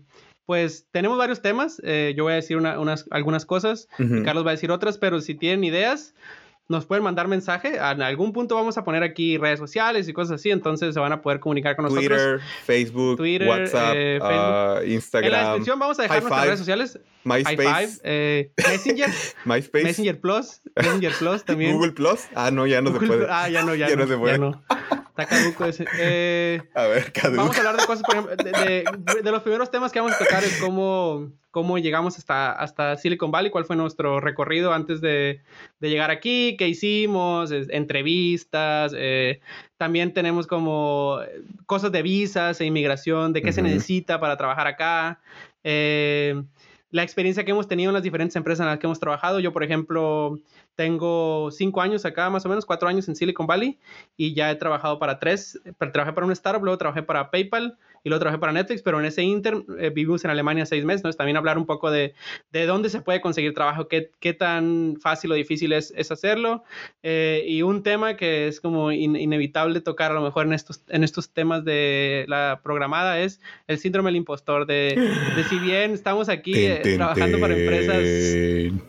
pues 0.46 0.88
tenemos 0.92 1.18
varios 1.18 1.42
temas. 1.42 1.82
Eh, 1.86 2.14
yo 2.18 2.26
voy 2.26 2.34
a 2.34 2.38
decir 2.38 2.58
una- 2.58 2.78
unas, 2.80 3.06
algunas 3.12 3.46
cosas. 3.46 3.88
Ujú. 3.98 4.24
Carlos 4.26 4.46
va 4.46 4.50
a 4.50 4.54
decir 4.54 4.70
otras, 4.72 4.98
pero 4.98 5.22
si 5.22 5.34
tienen 5.36 5.64
ideas, 5.64 6.14
nos 6.68 6.86
pueden 6.86 7.04
mandar 7.04 7.28
mensaje. 7.28 7.76
En 7.76 8.02
algún 8.02 8.32
punto 8.34 8.56
vamos 8.56 8.78
a 8.78 8.84
poner 8.84 9.04
aquí 9.04 9.38
redes 9.38 9.60
sociales 9.60 10.08
y 10.08 10.14
cosas 10.14 10.36
así, 10.36 10.52
entonces 10.52 10.94
se 10.94 11.00
van 11.00 11.12
a 11.12 11.22
poder 11.22 11.40
comunicar 11.40 11.76
con 11.76 11.86
nosotros. 11.86 12.08
Twitter, 12.08 12.40
Facebook, 12.66 13.18
Twitter, 13.18 13.48
WhatsApp, 13.48 13.94
eh, 13.96 14.20
ah, 14.22 14.78
En 14.82 14.88
la 14.88 14.94
Instagram, 14.94 15.44
descripción 15.44 15.80
vamos 15.80 16.00
a 16.00 16.04
dejar 16.04 16.18
High 16.18 16.24
nuestras 16.24 16.40
Five, 16.40 16.48
redes 16.48 16.60
sociales. 16.60 17.00
Five, 17.24 17.44
MySpace, 17.44 18.02
eh, 18.04 18.52
Messenger, 18.58 19.10
MySpace, 19.46 19.84
Messenger 19.84 20.20
Plus, 20.22 20.62
Messenger 20.76 21.14
Plus 21.20 21.44
también. 21.44 21.74
Google 21.74 21.92
Plus. 21.92 22.22
Ah, 22.34 22.50
no, 22.52 22.66
ya 22.66 22.82
no 22.82 22.92
Google 22.92 23.08
se 23.08 23.14
puede. 23.14 23.28
Ah, 23.30 23.50
ya 23.50 23.64
no, 23.64 23.76
ya, 23.76 23.88
Ya 23.90 23.96
no, 23.96 24.04
no 24.04 24.08
se 24.08 24.18
puede. 24.18 24.34
ya 24.34 24.38
no. 24.40 24.64
Está 25.12 25.26
caduco 25.26 25.66
ese. 25.66 25.86
Eh, 26.00 26.62
A 26.74 26.88
ver, 26.88 27.12
caduco. 27.12 27.38
Vamos 27.42 27.56
a 27.56 27.60
hablar 27.60 27.78
de 27.78 27.86
cosas, 27.86 28.04
por 28.04 28.16
ejemplo, 28.16 28.36
de, 28.36 28.52
de- 29.16 29.22
de 29.22 29.32
los 29.32 29.42
primeros 29.44 29.70
temas 29.70 29.92
que 29.92 30.00
vamos 30.00 30.16
a 30.16 30.20
tocar 30.20 30.44
es 30.44 30.58
cómo, 30.62 31.32
cómo 31.52 31.78
llegamos 31.78 32.18
hasta, 32.18 32.54
hasta 32.54 32.96
Silicon 32.98 33.30
Valley, 33.30 33.52
cuál 33.52 33.66
fue 33.66 33.76
nuestro 33.76 34.20
recorrido 34.22 34.74
antes 34.74 35.02
de, 35.02 35.42
de 35.80 35.90
llegar 35.90 36.12
aquí, 36.12 36.56
qué 36.58 36.68
hicimos, 36.70 37.52
es- 37.52 37.68
entrevistas, 37.70 38.94
eh, 38.96 39.42
también 39.78 40.14
tenemos 40.14 40.48
como 40.48 41.20
cosas 41.66 41.92
de 41.92 42.02
visas 42.02 42.62
e 42.62 42.66
inmigración, 42.66 43.34
de 43.34 43.42
qué 43.42 43.52
se 43.52 43.62
necesita 43.62 44.20
para 44.20 44.38
trabajar 44.38 44.68
acá, 44.68 45.20
eh, 45.64 46.42
la 46.90 47.04
experiencia 47.04 47.46
que 47.46 47.52
hemos 47.52 47.68
tenido 47.70 47.90
en 47.90 47.94
las 47.94 48.04
diferentes 48.04 48.36
empresas 48.36 48.66
en 48.66 48.68
las 48.70 48.80
que 48.80 48.86
hemos 48.86 49.00
trabajado. 49.00 49.40
Yo, 49.40 49.54
por 49.54 49.64
ejemplo, 49.64 50.38
tengo 50.76 51.50
cinco 51.52 51.82
años 51.82 52.06
acá, 52.06 52.30
más 52.30 52.46
o 52.46 52.50
menos, 52.50 52.66
cuatro 52.66 52.88
años 52.88 53.08
en 53.08 53.16
Silicon 53.16 53.48
Valley 53.48 53.78
y 54.18 54.34
ya 54.34 54.50
he 54.50 54.56
trabajado 54.56 55.00
para 55.00 55.20
tres. 55.20 55.60
Pero 55.78 55.92
trabajé 55.92 56.14
para 56.14 56.26
un 56.26 56.32
startup, 56.32 56.64
luego 56.64 56.78
trabajé 56.78 57.04
para 57.04 57.30
PayPal 57.30 57.78
y 58.04 58.10
luego 58.10 58.20
trabajé 58.20 58.40
para 58.40 58.52
Netflix, 58.52 58.82
pero 58.82 59.00
en 59.00 59.06
ese 59.06 59.22
inter 59.22 59.64
eh, 59.78 59.92
vivimos 59.92 60.26
en 60.26 60.32
Alemania 60.32 60.66
seis 60.66 60.84
meses, 60.84 61.04
¿no? 61.04 61.14
También 61.14 61.38
hablar 61.38 61.60
un 61.60 61.68
poco 61.68 61.92
de, 61.92 62.16
de 62.52 62.66
dónde 62.66 62.90
se 62.90 63.02
puede 63.02 63.22
conseguir 63.22 63.54
trabajo, 63.54 63.88
qué, 63.88 64.10
qué 64.20 64.34
tan 64.34 64.98
fácil 65.00 65.32
o 65.32 65.36
difícil 65.36 65.72
es, 65.72 65.94
es 65.96 66.12
hacerlo. 66.12 66.64
Eh, 67.04 67.44
y 67.48 67.62
un 67.62 67.84
tema 67.84 68.18
que 68.18 68.48
es 68.48 68.60
como 68.60 68.92
in- 68.92 69.16
inevitable 69.16 69.82
tocar 69.82 70.10
a 70.12 70.16
lo 70.16 70.22
mejor 70.22 70.48
en 70.48 70.54
estos, 70.54 70.84
en 70.88 71.04
estos 71.04 71.30
temas 71.30 71.64
de 71.64 72.26
la 72.28 72.62
programada 72.64 73.20
es 73.20 73.40
el 73.68 73.78
síndrome 73.78 74.08
del 74.08 74.16
impostor, 74.16 74.66
de, 74.66 74.96
de 75.36 75.44
si 75.44 75.60
bien 75.60 75.92
estamos 75.92 76.28
aquí 76.28 76.56
eh, 76.56 76.82
trabajando 76.96 77.40
para 77.40 77.54
empresas... 77.56 78.02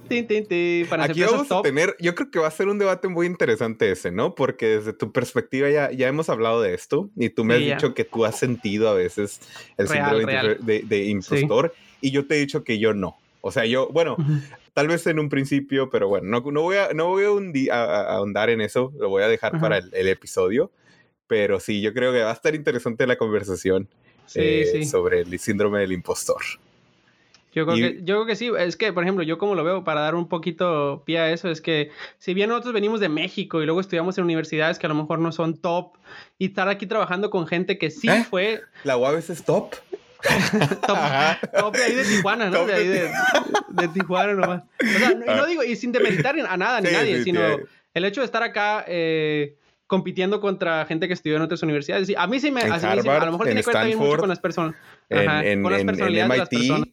tin, 0.09 0.87
para 0.89 1.05
Aquí 1.05 1.21
empresas 1.21 1.33
vamos 1.33 1.47
a 1.47 1.55
top. 1.57 1.65
Tener, 1.75 1.97
yo 1.99 2.15
creo 2.15 2.31
que 2.31 2.39
va 2.39 2.49
a 2.49 2.51
ser 2.51 2.69
un 2.69 2.79
debate 2.79 3.09
muy 3.09 3.27
interesante 3.27 3.91
ese, 3.91 4.11
¿no? 4.11 4.35
Porque 4.35 4.67
desde 4.67 4.93
tu 4.93 5.13
perspectiva 5.13 5.71
ya, 5.71 5.91
ya 5.91 6.09
hemos 6.09 6.29
hablado 6.29 6.61
de 6.63 6.75
esto 6.75 7.11
y 7.17 7.31
tú 7.31 7.45
me 7.45 7.57
Sí, 7.57 7.63
has 7.63 7.69
ya. 7.69 7.75
dicho 7.77 7.95
que 7.95 8.05
tú 8.05 8.25
has 8.25 8.39
sentido 8.39 8.89
a 8.89 8.95
veces 8.95 9.41
el 9.79 9.89
Real, 9.89 10.11
síndrome 10.11 10.33
real. 10.33 10.59
de, 10.61 10.83
de 10.85 11.05
impostor 11.07 11.75
y 12.01 12.11
yo 12.11 12.27
te 12.27 12.37
he 12.37 12.39
dicho 12.39 12.65
que 12.65 12.79
yo 12.79 12.95
no. 12.95 13.17
O 13.41 13.51
sea, 13.51 13.65
yo, 13.67 13.89
bueno, 13.89 14.17
Ujú. 14.19 14.33
tal 14.73 14.89
vez 14.89 15.07
en 15.07 15.19
un 15.19 15.29
principio, 15.29 15.91
pero 15.91 16.09
bueno, 16.09 16.29
no, 16.29 16.51
no 16.53 16.63
voy, 16.63 16.77
a, 16.77 16.93
no 16.95 17.09
voy 17.09 17.25
a, 17.25 17.75
a- 17.75 17.85
a- 17.85 18.17
ahondar 18.17 18.51
en 18.51 18.61
eso, 18.61 18.93
lo 18.99 19.09
voy 19.09 19.23
a 19.23 19.29
dejar 19.29 19.53
Ajá. 19.57 19.61
para 19.63 19.79
el, 19.79 19.91
el 19.95 20.09
episodio. 20.09 20.71
Pero 21.27 21.59
sí, 21.61 21.81
yo 21.81 21.93
creo 21.95 22.13
que 22.13 22.21
va 22.23 22.31
a 22.31 22.35
estar 22.35 22.55
interesante 22.55 23.07
la 23.07 23.17
conversación 23.17 23.89
Sí, 24.27 24.41
eh, 24.41 24.69
sí. 24.71 24.85
sobre 24.85 25.21
el 25.23 25.39
síndrome 25.39 25.81
del 25.81 25.93
impostor. 25.93 26.41
Yo 27.55 27.67
creo, 27.67 27.77
Y- 27.77 27.81
que, 27.81 27.99
yo 28.03 28.15
creo 28.17 28.27
que 28.27 28.35
sí, 28.37 28.51
es 28.59 28.77
que, 28.77 28.93
por 28.93 29.03
ejemplo, 29.03 29.23
yo 29.25 29.37
como 29.37 29.55
lo 29.55 29.63
veo, 29.63 29.85
para 29.85 30.01
dar 30.01 30.15
un 30.15 30.27
poquito 30.29 31.03
pie 31.05 31.19
a 31.19 31.31
eso, 31.31 31.51
es 31.51 31.61
que 31.61 31.91
si 32.19 32.33
bien 32.33 32.49
nosotros 32.49 32.73
venimos 32.73 32.99
de 33.01 33.09
México 33.11 33.61
y 33.63 33.67
luego 33.67 33.81
estudiamos 33.81 34.17
en 34.17 34.25
universidades 34.25 34.79
que 34.79 34.87
a 34.87 34.89
lo 34.89 34.95
mejor 34.95 35.19
no 35.19 35.33
son 35.33 35.57
top, 35.59 35.93
y 36.39 36.47
estar 36.47 36.69
aquí 36.69 36.87
trabajando 36.87 37.29
con 37.31 37.47
gente 37.47 37.77
que 37.79 37.91
sí 37.91 38.09
¿Eh? 38.09 38.25
fue 38.29 38.63
¿La 38.85 38.97
UABS 38.97 39.31
es 39.31 39.45
top? 39.45 39.75
top, 40.87 40.99
top 41.59 41.75
de 41.77 41.83
ahí 41.85 41.95
de 41.95 42.05
Tijuana, 42.05 42.49
¿no? 42.49 42.59
Top 42.59 42.67
De 42.69 42.75
ahí 42.75 42.87
de- 42.89 43.89
Tijuana 43.89 44.33
nomás. 44.35 44.63
O 44.81 44.99
sea, 44.99 45.11
no, 45.15 45.25
y 45.33 45.37
no 45.37 45.47
digo, 45.47 45.65
y 45.65 45.77
sin 45.77 45.93
demeritar 45.93 46.35
a 46.39 46.57
nada 46.57 46.81
ni 46.81 46.89
Sí, 46.89 46.95
nadie, 46.95 47.19
sí, 47.19 47.25
sino 47.25 47.41
sí. 47.57 47.63
el 47.95 48.05
hecho 48.05 48.21
de 48.21 48.27
estar 48.27 48.43
acá 48.43 48.85
eh, 48.87 49.57
compitiendo 49.87 50.41
contra 50.41 50.87
gente 50.87 51.09
que 51.09 51.15
estudió 51.15 51.37
en 51.37 51.43
otras 51.43 51.63
universidades. 51.63 52.09
A 52.17 52.27
mí 52.27 52.39
sí 52.41 52.51
me, 52.51 52.63
En 52.63 52.73
a 52.73 52.77
mí 52.77 52.81
sí 52.81 52.87
a 52.87 52.95
lo 52.97 53.33
mejor 53.33 53.49
en 53.49 53.55
tiene 53.55 53.61
que 53.63 53.67
ver 53.67 53.75
también 53.75 53.99
mucho 53.99 54.19
con 54.19 54.29
las 54.29 54.39
personas. 54.41 54.75
en, 55.11 55.29
Ajá, 55.29 55.45
en- 55.45 55.63
con 55.63 55.73
las 55.73 55.81
en- 55.81 55.89
en 55.89 55.95
personalidades 55.97 56.31
de 56.33 56.39
las 56.39 56.49
personas. 56.49 56.89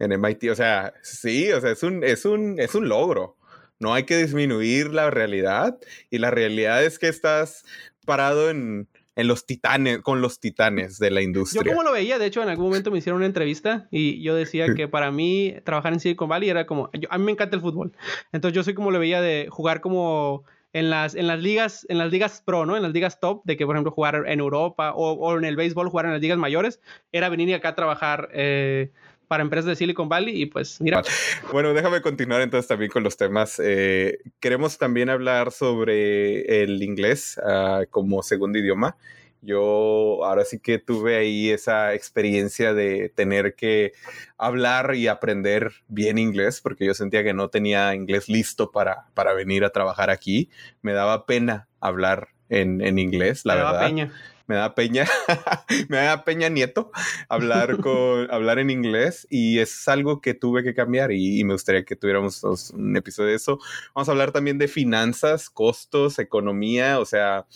En 0.00 0.10
MIT, 0.12 0.50
o 0.50 0.54
sea, 0.56 0.94
sí, 1.02 1.52
o 1.52 1.60
sea, 1.60 1.70
es 1.70 1.82
un, 1.84 2.02
es 2.02 2.24
un, 2.24 2.58
es 2.58 2.74
un 2.74 2.88
logro. 2.88 3.36
No 3.78 3.94
hay 3.94 4.02
que 4.04 4.16
disminuir 4.16 4.92
la 4.92 5.10
realidad 5.10 5.78
y 6.10 6.18
la 6.18 6.30
realidad 6.30 6.82
es 6.84 6.98
que 6.98 7.08
estás 7.08 7.64
parado 8.04 8.50
en, 8.50 8.88
en 9.16 9.26
los 9.28 9.46
titanes, 9.46 10.00
con 10.00 10.20
los 10.20 10.40
titanes 10.40 10.98
de 10.98 11.10
la 11.10 11.20
Yo 11.20 11.26
industria. 11.26 11.64
como 11.72 11.82
lo 11.82 11.92
veía, 11.92 12.18
de 12.18 12.26
hecho, 12.26 12.42
en 12.42 12.48
algún 12.48 12.66
momento 12.66 12.90
me 12.90 12.98
hicieron 12.98 13.18
una 13.18 13.26
entrevista 13.26 13.88
y 13.90 14.22
yo 14.22 14.34
decía 14.34 14.66
que 14.74 14.88
para 14.88 15.10
mí 15.10 15.54
trabajar 15.64 15.92
en 15.92 16.00
Silicon 16.00 16.28
Valley 16.28 16.50
era 16.50 16.66
como, 16.66 16.90
yo- 16.92 17.08
a 17.12 17.18
mí 17.18 17.24
me 17.24 17.32
encanta 17.32 17.56
el 17.56 17.62
fútbol. 17.62 17.92
Entonces 18.32 18.54
yo 18.56 18.62
soy 18.62 18.74
como 18.74 18.90
lo 18.90 18.98
veía 18.98 19.20
de 19.22 19.46
jugar 19.50 19.80
como 19.80 20.44
en 20.72 20.88
las, 20.90 21.14
en 21.14 21.26
las 21.26 21.40
ligas, 21.40 21.84
en 21.88 21.98
las 21.98 22.12
ligas 22.12 22.42
pro, 22.44 22.64
¿no? 22.66 22.76
En 22.76 22.82
las 22.82 22.92
ligas 22.92 23.18
top, 23.18 23.42
de 23.44 23.56
que 23.56 23.66
por 23.66 23.74
ejemplo 23.76 23.90
jugar 23.92 24.24
en 24.26 24.40
Europa 24.40 24.92
o, 24.94 25.12
o 25.12 25.36
en 25.38 25.44
el 25.44 25.56
béisbol, 25.56 25.88
jugar 25.88 26.06
en 26.06 26.12
las 26.12 26.20
ligas 26.20 26.38
mayores, 26.38 26.80
era 27.12 27.28
venir 27.28 27.54
acá 27.54 27.70
a 27.70 27.74
trabajar 27.74 28.28
eh, 28.32 28.92
para 29.30 29.44
empresas 29.44 29.66
de 29.66 29.76
Silicon 29.76 30.08
Valley 30.08 30.42
y 30.42 30.46
pues 30.46 30.80
mira, 30.80 31.04
Bueno, 31.52 31.72
déjame 31.72 32.02
continuar 32.02 32.40
entonces 32.40 32.66
también 32.66 32.90
con 32.90 33.04
los 33.04 33.16
temas. 33.16 33.62
Eh, 33.62 34.18
queremos 34.40 34.76
también 34.76 35.08
hablar 35.08 35.52
sobre 35.52 36.64
el 36.64 36.82
inglés 36.82 37.40
ah, 37.46 37.84
como 37.90 38.24
segundo 38.24 38.58
idioma. 38.58 38.96
Yo 39.40 40.24
ahora 40.24 40.44
sí 40.44 40.58
que 40.58 40.80
tuve 40.80 41.16
ahí 41.16 41.48
esa 41.48 41.94
experiencia 41.94 42.74
de 42.74 43.08
tener 43.08 43.54
que 43.54 43.92
hablar 44.36 44.96
y 44.96 45.06
aprender 45.06 45.74
bien 45.86 46.18
inglés, 46.18 46.60
porque 46.60 46.84
yo 46.84 46.94
sentía 46.94 47.22
que 47.22 47.32
no 47.32 47.50
tenía 47.50 47.94
inglés 47.94 48.28
listo 48.28 48.72
para, 48.72 49.06
para 49.14 49.32
venir 49.32 49.64
a 49.64 49.70
trabajar 49.70 50.10
aquí. 50.10 50.50
Me 50.82 50.92
daba 50.92 51.24
pena 51.24 51.68
hablar 51.78 52.30
en, 52.48 52.80
en 52.80 52.98
inglés, 52.98 53.44
la 53.44 53.54
me 53.54 53.60
daba 53.60 53.72
verdad 53.74 53.86
peña. 53.86 54.12
Me 54.50 54.56
da 54.56 54.74
peña, 54.74 55.06
me 55.88 55.98
da 55.98 56.24
peña 56.24 56.48
nieto 56.48 56.90
hablar 57.28 57.76
con 57.80 58.28
hablar 58.32 58.58
en 58.58 58.68
inglés 58.70 59.28
y 59.30 59.60
es 59.60 59.86
algo 59.86 60.20
que 60.20 60.34
tuve 60.34 60.64
que 60.64 60.74
cambiar 60.74 61.12
y, 61.12 61.38
y 61.38 61.44
me 61.44 61.52
gustaría 61.52 61.84
que 61.84 61.94
tuviéramos 61.94 62.42
os- 62.42 62.70
un 62.70 62.96
episodio 62.96 63.28
de 63.30 63.36
eso. 63.36 63.60
Vamos 63.94 64.08
a 64.08 64.12
hablar 64.12 64.32
también 64.32 64.58
de 64.58 64.66
finanzas, 64.66 65.50
costos, 65.50 66.18
economía, 66.18 66.98
o 66.98 67.04
sea, 67.04 67.46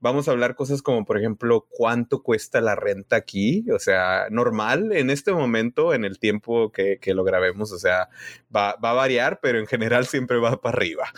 vamos 0.00 0.26
a 0.26 0.30
hablar 0.30 0.54
cosas 0.54 0.80
como 0.80 1.04
por 1.04 1.18
ejemplo 1.18 1.66
cuánto 1.68 2.22
cuesta 2.22 2.62
la 2.62 2.74
renta 2.74 3.16
aquí, 3.16 3.66
o 3.70 3.78
sea, 3.78 4.28
normal 4.30 4.92
en 4.92 5.10
este 5.10 5.32
momento, 5.32 5.92
en 5.92 6.06
el 6.06 6.18
tiempo 6.18 6.72
que, 6.72 6.98
que 6.98 7.12
lo 7.12 7.24
grabemos, 7.24 7.72
o 7.72 7.78
sea, 7.78 8.08
va, 8.54 8.74
va 8.82 8.90
a 8.92 8.94
variar, 8.94 9.40
pero 9.42 9.58
en 9.58 9.66
general 9.66 10.06
siempre 10.06 10.38
va 10.38 10.58
para 10.62 10.76
arriba. 10.78 11.12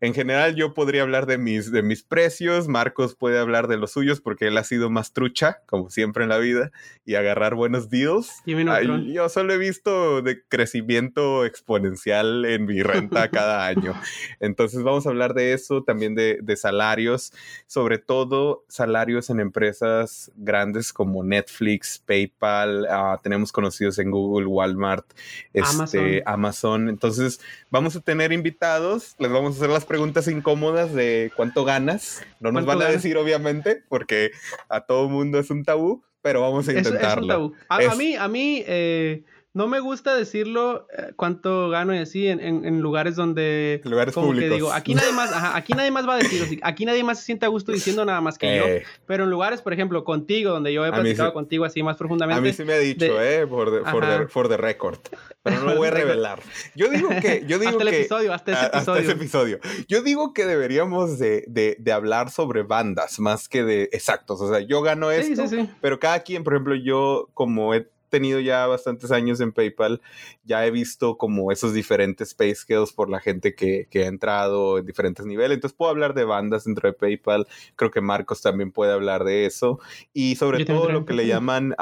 En 0.00 0.14
general 0.14 0.54
yo 0.54 0.74
podría 0.74 1.02
hablar 1.02 1.26
de 1.26 1.38
mis, 1.38 1.72
de 1.72 1.82
mis 1.82 2.02
precios, 2.02 2.68
Marcos 2.68 3.14
puede 3.14 3.38
hablar 3.38 3.66
de 3.66 3.78
los 3.78 3.92
suyos 3.92 4.20
porque 4.20 4.48
él 4.48 4.58
ha 4.58 4.64
sido 4.64 4.90
más 4.90 5.12
trucha, 5.12 5.62
como 5.66 5.88
siempre 5.88 6.24
en 6.24 6.28
la 6.28 6.38
vida, 6.38 6.70
y 7.04 7.14
agarrar 7.14 7.54
buenos 7.54 7.88
deals. 7.88 8.30
Ay, 8.46 9.12
yo 9.12 9.28
solo 9.28 9.54
he 9.54 9.58
visto 9.58 10.20
de 10.20 10.42
crecimiento 10.46 11.46
exponencial 11.46 12.44
en 12.44 12.66
mi 12.66 12.82
renta 12.82 13.30
cada 13.30 13.66
año. 13.66 13.94
Entonces 14.40 14.82
vamos 14.82 15.06
a 15.06 15.10
hablar 15.10 15.32
de 15.32 15.54
eso, 15.54 15.82
también 15.82 16.14
de, 16.14 16.40
de 16.42 16.56
salarios, 16.56 17.32
sobre 17.66 17.98
todo 17.98 18.64
salarios 18.68 19.30
en 19.30 19.40
empresas 19.40 20.30
grandes 20.36 20.92
como 20.92 21.24
Netflix, 21.24 22.02
PayPal, 22.04 22.86
ah, 22.90 23.18
tenemos 23.22 23.50
conocidos 23.50 23.98
en 23.98 24.10
Google, 24.10 24.46
Walmart, 24.46 25.06
este, 25.52 26.22
Amazon. 26.22 26.22
Amazon. 26.26 26.88
Entonces 26.88 27.40
vamos 27.70 27.96
a 27.96 28.00
tener 28.00 28.32
invitados, 28.32 29.14
les 29.18 29.30
vamos 29.30 29.54
a 29.54 29.56
hacer 29.56 29.70
las 29.70 29.85
preguntas 29.86 30.28
incómodas 30.28 30.92
de 30.92 31.32
cuánto 31.36 31.64
ganas. 31.64 32.22
No 32.40 32.50
nos 32.52 32.64
¿Cuánto 32.64 32.66
van 32.68 32.78
a 32.78 32.84
ganas? 32.90 33.02
decir, 33.02 33.16
obviamente, 33.16 33.82
porque 33.88 34.30
a 34.68 34.80
todo 34.82 35.08
mundo 35.08 35.38
es 35.38 35.50
un 35.50 35.64
tabú, 35.64 36.02
pero 36.22 36.40
vamos 36.42 36.68
a 36.68 36.72
Es- 36.72 36.78
es 36.78 36.86
un 36.88 36.92
intentarlo. 36.94 37.26
tabú. 37.26 37.52
A, 37.68 37.76
a 37.92 37.94
mí, 37.94 38.16
a 38.16 38.28
mí 38.28 38.62
eh, 38.66 39.22
no 39.56 39.68
me 39.68 39.80
gusta 39.80 40.14
decirlo 40.14 40.86
eh, 40.92 41.12
cuánto 41.16 41.70
gano 41.70 41.94
y 41.94 41.98
así 41.98 42.28
en, 42.28 42.40
en, 42.42 42.80
lugares 42.82 43.16
donde 43.16 43.80
lugares 43.84 44.12
como 44.12 44.26
públicos. 44.26 44.50
que 44.50 44.54
digo 44.54 44.70
aquí 44.70 44.94
nadie 44.94 45.12
más 45.12 45.32
ajá, 45.32 45.56
aquí 45.56 45.72
nadie 45.72 45.90
más 45.90 46.06
va 46.06 46.16
a 46.16 46.18
decir 46.18 46.60
aquí 46.62 46.84
nadie 46.84 47.02
más 47.02 47.20
se 47.20 47.24
siente 47.24 47.46
a 47.46 47.48
gusto 47.48 47.72
diciendo 47.72 48.04
nada 48.04 48.20
más 48.20 48.36
que 48.36 48.54
yo. 48.54 48.66
Eh. 48.66 48.84
pero 49.06 49.24
en 49.24 49.30
lugares 49.30 49.62
por 49.62 49.72
ejemplo 49.72 50.04
contigo 50.04 50.50
donde 50.50 50.74
yo 50.74 50.84
he 50.84 50.92
platicado 50.92 51.32
contigo 51.32 51.64
así 51.64 51.82
más 51.82 51.96
profundamente 51.96 52.38
a 52.38 52.42
mí 52.42 52.52
sí 52.52 52.64
me 52.64 52.74
ha 52.74 52.78
dicho 52.78 53.22
eh 53.22 53.46
por 53.46 53.72
the, 53.72 53.90
for, 54.28 54.46
the, 54.46 54.58
record 54.58 54.98
pero 55.42 55.60
no 55.60 55.70
lo 55.70 55.76
voy 55.76 55.88
a 55.88 55.90
revelar. 56.02 56.40
yo 56.74 56.90
digo 56.90 57.08
que 57.08 57.44
yo 57.48 57.58
digo 57.58 57.70
hasta 57.70 57.82
el 57.82 57.88
episodio 57.88 58.34
hasta 58.34 58.52
ese 58.52 58.66
episodio 58.66 58.78
hasta 58.78 58.98
ese 58.98 59.12
episodio. 59.12 59.58
yo 59.88 60.02
digo 60.02 60.34
que 60.34 60.44
deberíamos 60.44 61.18
de, 61.18 61.44
de, 61.48 61.78
de, 61.78 61.92
hablar 61.92 62.30
sobre 62.30 62.62
bandas 62.62 63.18
más 63.20 63.48
que 63.48 63.64
de 63.64 63.84
exactos. 63.92 64.38
O 64.42 64.50
sea 64.50 64.60
yo 64.60 64.82
gano 64.82 65.10
esto 65.10 65.48
sí, 65.48 65.62
sí, 65.62 65.70
pero 65.80 65.98
cada 65.98 66.20
quien 66.20 66.44
por 66.44 66.52
ejemplo 66.52 66.74
yo 66.74 67.30
como 67.32 67.72
he 67.72 67.88
tenido 68.08 68.40
ya 68.40 68.66
bastantes 68.66 69.10
años 69.10 69.40
en 69.40 69.52
PayPal, 69.52 70.00
ya 70.44 70.66
he 70.66 70.70
visto 70.70 71.16
como 71.16 71.52
esos 71.52 71.72
diferentes 71.72 72.34
pay 72.34 72.54
scales 72.54 72.92
por 72.92 73.10
la 73.10 73.20
gente 73.20 73.54
que, 73.54 73.86
que, 73.90 74.04
ha 74.04 74.06
entrado 74.06 74.78
en 74.78 74.86
diferentes 74.86 75.26
niveles. 75.26 75.56
Entonces 75.56 75.76
puedo 75.76 75.90
hablar 75.90 76.14
de 76.14 76.24
bandas 76.24 76.64
dentro 76.64 76.88
de 76.88 76.94
PayPal. 76.94 77.46
Creo 77.74 77.90
que 77.90 78.00
Marcos 78.00 78.42
también 78.42 78.72
puede 78.72 78.92
hablar 78.92 79.24
de 79.24 79.46
eso. 79.46 79.80
Y 80.12 80.36
sobre 80.36 80.64
todo 80.64 80.90
lo 80.90 81.04
que 81.04 81.14
le 81.14 81.26
llaman 81.26 81.74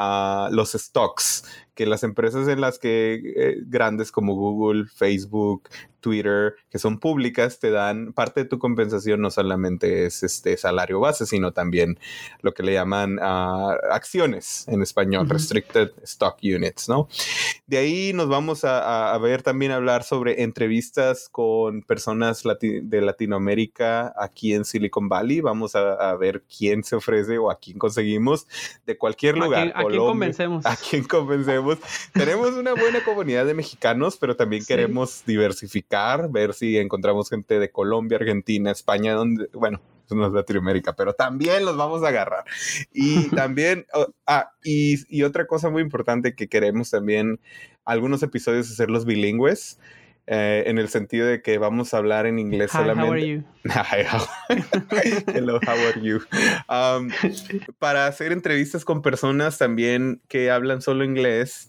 los 0.51 0.73
stocks, 0.73 1.45
que 1.75 1.87
las 1.87 2.03
empresas 2.03 2.49
en 2.49 2.61
las 2.61 2.79
que 2.79 3.15
eh, 3.37 3.57
grandes 3.67 4.13
como 4.13 4.35
Google, 4.35 4.87
Facebook, 4.87 5.69
Twitter, 6.05 6.55
que 6.71 6.79
son 6.79 6.99
públicas, 6.99 7.59
te 7.61 7.71
dan 7.71 8.13
parte 8.13 8.43
de 8.43 8.49
tu 8.49 8.59
compensación, 8.59 9.23
no 9.23 9.31
solamente 9.31 10.05
es 10.05 10.23
este 10.23 10.59
salario 10.59 11.01
base, 11.01 11.25
sino 11.25 11.53
también 11.53 11.99
lo 12.43 12.53
que 12.53 12.63
le 12.63 12.75
llaman 12.75 13.19
uh, 13.19 13.73
acciones 13.91 14.69
en 14.69 14.83
español, 14.83 15.31
restricted 15.31 15.93
stock 16.03 16.37
units, 16.43 16.91
¿no? 16.91 17.09
De 17.67 17.79
ahí 17.79 18.13
nos 18.13 18.29
vamos 18.29 18.65
a, 18.65 19.15
a 19.15 19.19
ver 19.19 19.43
también 19.43 19.73
hablar 19.73 20.03
sobre 20.03 20.43
entrevistas 20.43 21.31
con 21.31 21.81
personas 21.81 22.43
de 22.61 23.01
Latinoamérica 23.01 24.13
aquí 24.19 24.53
en 24.53 24.67
Silicon 24.67 25.09
Valley. 25.09 25.41
Vamos 25.41 25.75
a, 25.75 25.95
a, 25.95 26.15
ver 26.17 26.43
quién 26.43 26.85
se 26.85 26.97
ofrece 26.97 27.39
o 27.39 27.51
a 27.51 27.59
quién 27.59 27.79
conseguimos 27.79 28.47
de 28.85 28.99
cualquier 28.99 29.39
lugar. 29.39 29.73
¿A 29.75 29.85
quién, 29.85 30.01
convencemos? 30.01 30.67
A 30.67 30.77
quién 30.77 31.05
convencemos. 31.05 31.64
Tenemos 32.13 32.53
una 32.55 32.75
buena 32.75 33.03
comunidad 33.05 33.47
de 33.47 33.55
mexicanos, 33.55 34.17
pero 34.17 34.37
también 34.37 34.65
queremos 34.65 35.25
diversificar 35.27 36.31
ver 36.31 36.55
si 36.55 36.79
encontramos 36.79 37.31
gente 37.31 37.59
de 37.59 37.71
Colombia, 37.71 38.19
Argentina, 38.19 38.71
España, 38.71 39.15
donde, 39.15 39.49
bueno, 39.53 39.81
no 40.11 40.27
es 40.27 40.33
Latinoamérica, 40.33 40.95
pero 40.95 41.15
también 41.15 41.65
los 41.65 41.77
vamos 41.77 42.03
a 42.03 42.09
agarrar. 42.09 42.45
Y 42.93 43.29
también, 43.37 43.87
ah, 44.27 44.51
y, 44.63 44.97
y, 45.09 45.23
otra 45.23 45.47
cosa 45.47 45.71
muy 45.71 45.83
importante 45.83 46.35
que 46.35 46.49
queremos 46.49 46.91
también, 46.91 47.41
algunos 47.85 48.23
episodios 48.23 48.71
hacerlos 48.71 49.05
bilingües. 49.05 49.79
Eh, 50.27 50.65
en 50.67 50.79
el 50.79 50.89
sentido 50.89 51.27
de 51.27 51.43
que 51.43 51.59
vamos 51.59 51.93
a 51.93 51.99
hablar 51.99 52.25
en 52.25 52.39
inglés 52.39 52.71
solamente. 52.73 53.03
How 53.03 53.13
are 53.13 53.27
you? 53.27 53.45
Hello, 55.35 55.61
how 55.67 55.75
are 55.75 56.01
you? 56.01 56.21
Um, 56.69 57.11
para 57.79 58.07
hacer 58.07 58.33
entrevistas 58.33 58.87
con 58.87 59.03
personas 59.03 59.59
también 59.59 60.23
que 60.29 60.51
hablan 60.51 60.81
solo 60.81 61.05
inglés 61.05 61.69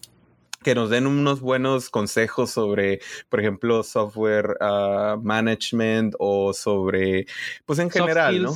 que 0.62 0.74
nos 0.74 0.90
den 0.90 1.06
unos 1.06 1.40
buenos 1.40 1.90
consejos 1.90 2.50
sobre, 2.50 3.00
por 3.28 3.40
ejemplo, 3.40 3.82
software 3.84 4.56
uh, 4.60 5.16
management 5.22 6.14
o 6.18 6.52
sobre, 6.54 7.26
pues 7.66 7.78
en 7.78 7.90
general, 7.90 8.42
¿no? 8.42 8.54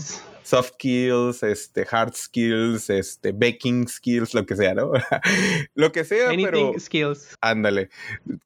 Soft 0.51 0.75
skills, 0.75 1.45
este, 1.45 1.87
hard 1.89 2.15
skills, 2.15 2.91
este, 2.91 3.31
baking 3.31 3.87
skills, 3.87 4.35
lo 4.35 4.45
que 4.45 4.57
sea, 4.57 4.75
¿no? 4.75 4.91
lo 5.75 5.93
que 5.93 6.05
sea, 6.05 6.31
pero... 6.31 6.73
skills. 6.79 7.37
Ándale. 7.41 7.89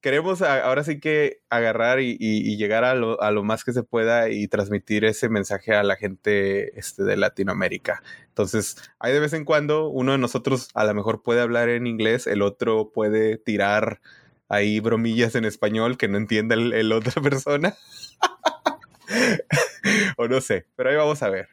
Queremos 0.02 0.42
ahora 0.42 0.84
sí 0.84 1.00
que 1.00 1.40
agarrar 1.48 2.00
y, 2.00 2.18
llegar 2.58 2.84
a 2.84 2.94
lo, 2.94 3.20
a 3.22 3.30
lo, 3.30 3.42
más 3.42 3.64
que 3.64 3.72
se 3.72 3.82
pueda 3.82 4.28
y 4.28 4.48
transmitir 4.48 5.06
ese 5.06 5.30
mensaje 5.30 5.74
a 5.74 5.82
la 5.82 5.96
gente 5.96 6.78
este, 6.78 7.04
de 7.04 7.16
Latinoamérica. 7.16 8.02
Entonces, 8.28 8.76
hay 8.98 9.14
de 9.14 9.20
vez 9.20 9.32
en 9.32 9.46
cuando 9.46 9.88
uno 9.88 10.12
de 10.12 10.18
nosotros 10.18 10.68
a 10.74 10.84
lo 10.84 10.92
mejor 10.92 11.22
puede 11.22 11.40
hablar 11.40 11.70
en 11.70 11.86
inglés, 11.86 12.26
el 12.26 12.42
otro 12.42 12.90
puede 12.92 13.38
tirar 13.38 14.02
ahí 14.50 14.78
bromillas 14.80 15.34
en 15.36 15.46
español 15.46 15.96
que 15.96 16.08
no 16.08 16.18
entienda 16.18 16.54
el, 16.54 16.74
el 16.74 16.92
otra 16.92 17.22
persona. 17.22 17.74
o 20.18 20.28
no 20.28 20.42
sé, 20.42 20.66
pero 20.76 20.90
ahí 20.90 20.96
vamos 20.96 21.22
a 21.22 21.30
ver. 21.30 21.48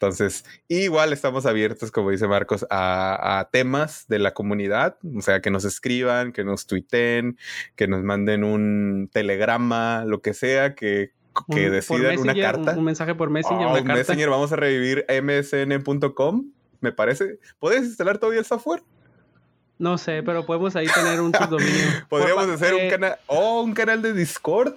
Entonces, 0.00 0.44
igual 0.68 1.12
estamos 1.12 1.44
abiertos, 1.44 1.90
como 1.90 2.10
dice 2.10 2.28
Marcos, 2.28 2.64
a, 2.70 3.48
temas 3.50 4.06
de 4.06 4.20
la 4.20 4.32
comunidad, 4.32 4.96
o 5.16 5.20
sea, 5.22 5.40
que 5.40 5.50
nos 5.50 5.64
escriban, 5.64 6.30
que 6.30 6.44
nos 6.44 6.68
tuiten, 6.68 7.36
que 7.74 7.88
nos 7.88 8.04
manden 8.04 8.44
un 8.44 9.10
telegrama, 9.12 10.04
lo 10.04 10.22
que 10.22 10.34
sea, 10.34 10.76
que, 10.76 11.10
que 11.50 11.68
decidan 11.68 12.16
una 12.20 12.32
carta. 12.32 12.78
Un, 12.78 12.84
mensaje 12.84 13.16
por 13.16 13.28
Messenger, 13.28 13.66
oh, 13.66 13.82
Messenger, 13.82 14.30
vamos 14.30 14.52
a 14.52 14.56
revivir 14.56 15.04
msn.com, 15.08 16.44
me 16.80 16.92
parece. 16.92 17.40
¿Puedes 17.58 17.82
instalar 17.82 18.18
todavía 18.18 18.38
el 18.38 18.46
software? 18.46 18.84
No 19.78 19.98
sé, 19.98 20.22
pero 20.22 20.46
podemos 20.46 20.76
ahí 20.76 20.86
tener 20.86 21.20
un 21.20 21.34
subdominio. 21.34 21.86
Podríamos 22.08 22.46
hacer 22.46 22.72
un 22.72 22.88
canal, 22.88 23.16
oh, 23.26 23.62
un 23.62 23.74
canal 23.74 24.00
de 24.00 24.12
Discord 24.12 24.74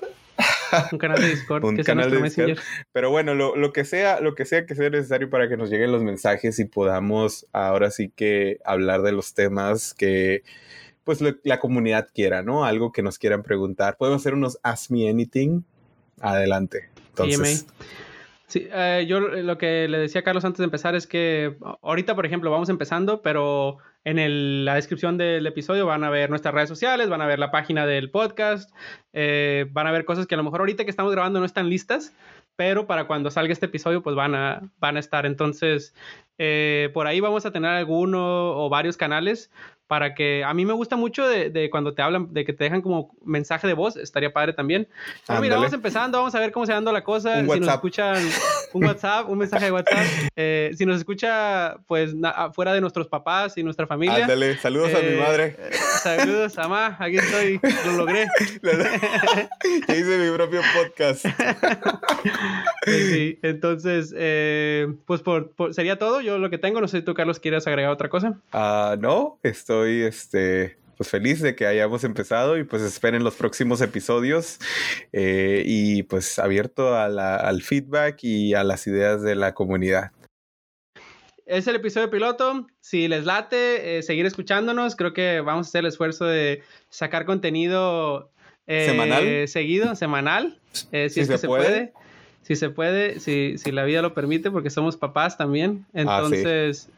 un 0.91 0.97
canal 0.97 1.21
de 1.21 1.29
Discord. 1.29 1.63
un 1.63 1.77
canal 1.77 2.12
de 2.12 2.21
Discord. 2.21 2.57
Pero 2.91 3.10
bueno, 3.10 3.34
lo, 3.34 3.73
que 3.73 3.86
sea, 3.86 4.21
lo 4.21 4.36
que 4.36 4.45
sea 4.45 4.65
que 4.65 4.75
sea 4.75 4.89
necesario 4.89 5.29
para 5.29 5.49
que 5.49 5.57
nos 5.57 5.69
lleguen 5.69 5.91
los 5.91 6.03
mensajes 6.03 6.60
y 6.60 6.65
podamos 6.65 7.47
ahora 7.53 7.91
sí 7.91 8.12
que 8.15 8.60
hablar 8.65 9.01
de 9.01 9.12
los 9.12 9.34
temas 9.34 9.93
que 9.93 10.43
pues 11.03 11.19
la 11.43 11.60
comunidad 11.60 12.10
quiera, 12.13 12.43
¿no? 12.43 12.63
Algo 12.63 12.91
que 12.91 13.01
nos 13.01 13.17
quieran 13.17 13.43
preguntar. 13.43 13.97
Podemos 13.97 14.21
hacer 14.21 14.34
unos 14.34 14.60
Ask 14.63 14.91
Me 14.91 15.10
Anything. 15.10 15.63
Adelante. 16.19 16.89
Entonces. 17.10 17.65
Sí, 18.47 18.67
eh, 18.69 19.05
yo 19.07 19.19
lo 19.19 19.57
que 19.57 19.88
le 19.88 19.97
decía 19.97 20.21
a 20.21 20.23
Carlos 20.23 20.43
antes 20.43 20.60
de 20.60 20.65
empezar 20.65 20.93
es 20.93 21.07
que 21.07 21.55
ahorita, 21.81 22.15
por 22.15 22.25
ejemplo, 22.25 22.51
vamos 22.51 22.69
empezando, 22.69 23.21
pero 23.21 23.77
en 24.03 24.65
la 24.65 24.75
descripción 24.75 25.17
del 25.17 25.45
episodio 25.45 25.85
van 25.85 26.03
a 26.03 26.09
ver 26.09 26.29
nuestras 26.29 26.53
redes 26.53 26.69
sociales, 26.69 27.09
van 27.09 27.21
a 27.21 27.27
ver 27.27 27.39
la 27.39 27.51
página 27.51 27.85
del 27.85 28.09
podcast, 28.09 28.73
eh, 29.13 29.67
van 29.71 29.87
a 29.87 29.91
ver 29.91 30.05
cosas 30.05 30.25
que 30.25 30.35
a 30.35 30.37
lo 30.37 30.43
mejor 30.43 30.61
ahorita 30.61 30.85
que 30.85 30.89
estamos 30.89 31.11
grabando 31.11 31.39
no 31.39 31.45
están 31.45 31.69
listas, 31.69 32.13
pero 32.55 32.87
para 32.87 33.05
cuando 33.05 33.29
salga 33.29 33.53
este 33.53 33.67
episodio 33.67 34.01
pues 34.01 34.15
van 34.15 34.35
a, 34.35 34.71
van 34.79 34.97
a 34.97 34.99
estar. 34.99 35.25
Entonces, 35.25 35.93
eh, 36.38 36.89
por 36.94 37.08
ahí 37.08 37.20
vamos 37.20 37.46
a 37.46 37.52
tener 37.52 37.70
alguno 37.72 38.58
o 38.58 38.70
varios 38.70 38.98
canales 38.98 39.52
para 39.91 40.15
que 40.15 40.41
a 40.46 40.54
mí 40.54 40.65
me 40.65 40.72
gusta 40.72 40.96
mucho 40.96 41.28
de, 41.28 41.70
cuando 41.70 41.94
te 41.94 42.02
hablan, 42.02 42.34
de 42.34 42.46
que 42.46 42.54
te 42.54 42.63
dejan 42.63 42.82
como 42.82 43.13
mensaje 43.26 43.67
de 43.67 43.74
voz, 43.74 43.98
estaría 43.98 44.32
padre 44.32 44.54
también. 44.54 44.88
Pero 45.28 45.41
mira, 45.41 45.58
vamos 45.58 45.74
empezando, 45.74 46.17
vamos 46.17 46.34
a 46.34 46.39
ver 46.39 46.54
cómo 46.54 46.65
se 46.65 46.72
dando 46.72 46.94
la 46.94 47.04
cosa. 47.04 47.41
si 47.41 47.60
nos 47.60 47.67
escuchan 47.67 48.26
un 48.72 48.86
WhatsApp, 48.86 49.28
un 49.28 49.38
mensaje 49.38 49.65
de 49.65 49.72
WhatsApp, 49.74 50.06
eh, 50.38 50.72
si 50.78 50.86
nos 50.86 50.96
escucha 50.96 51.76
pues 51.88 52.13
fuera 52.54 52.74
de 52.74 52.80
nuestros 52.80 53.10
papás 53.10 53.58
y 53.58 53.63
nuestra 53.63 53.86
familia. 53.86 54.24
Ándale, 54.24 54.58
saludos 54.60 54.94
a 54.96 55.00
mi 55.00 55.08
eh, 55.08 55.17
madre. 55.20 55.58
Saludos, 56.02 56.56
mamá, 56.56 56.96
aquí 56.98 57.17
estoy, 57.17 57.60
lo 57.88 57.91
logré. 57.98 58.28
ya 59.89 59.94
hice 59.94 60.17
mi 60.17 60.34
propio 60.34 60.62
podcast. 60.74 61.26
sí, 62.86 63.39
entonces, 63.41 64.13
eh, 64.15 64.88
pues 65.06 65.22
por, 65.22 65.52
sería 65.72 66.00
todo, 66.00 66.20
yo 66.21 66.38
lo 66.38 66.49
que 66.49 66.57
tengo, 66.57 66.81
no 66.81 66.88
sé 66.88 66.99
si 66.99 67.03
tú 67.03 67.13
Carlos 67.13 67.39
quieres 67.39 67.67
agregar 67.67 67.91
otra 67.91 68.10
cosa. 68.10 68.39
Ah, 68.51 68.95
no, 68.99 69.39
estoy 69.43 70.01
este, 70.03 70.77
pues 71.01 71.10
feliz 71.10 71.41
de 71.41 71.55
que 71.55 71.65
hayamos 71.65 72.03
empezado 72.03 72.57
y 72.57 72.63
pues 72.63 72.84
esperen 72.84 73.23
los 73.23 73.36
próximos 73.36 73.81
episodios 73.81 74.60
eh, 75.12 75.63
y 75.65 76.03
pues 76.03 76.38
abierto 76.38 76.95
al 76.95 77.62
feedback 77.63 78.23
y 78.23 78.53
a 78.53 78.63
las 78.63 78.86
ideas 78.86 79.23
de 79.23 79.36
la 79.36 79.53
comunidad. 79.53 80.12
Es 81.47 81.67
el 81.67 81.75
episodio 81.75 82.10
piloto. 82.10 82.67
Si 82.79 83.07
les 83.07 83.25
late, 83.25 83.97
eh, 83.97 84.03
seguir 84.03 84.25
escuchándonos. 84.27 84.95
Creo 84.95 85.12
que 85.12 85.41
vamos 85.41 85.65
a 85.65 85.69
hacer 85.69 85.79
el 85.79 85.88
esfuerzo 85.88 86.25
de 86.25 86.62
sacar 86.89 87.25
contenido 87.25 88.31
eh, 88.67 88.86
semanal. 88.86 89.47
Seguido, 89.47 89.95
semanal. 89.95 90.60
si, 90.71 90.97
es 90.97 91.15
que 91.15 91.38
se 91.38 91.47
puede. 91.47 91.93
Si 92.43 92.56
se 92.56 92.69
puede, 92.69 93.19
si, 93.19 93.58
si, 93.58 93.71
la 93.71 93.84
vida 93.84 94.01
lo 94.01 94.13
permite, 94.13 94.51
porque 94.51 94.69
somos 94.69 94.97
papás 94.97 95.38
también. 95.38 95.86
Ah, 95.93 96.01
Entonces, 96.01 96.89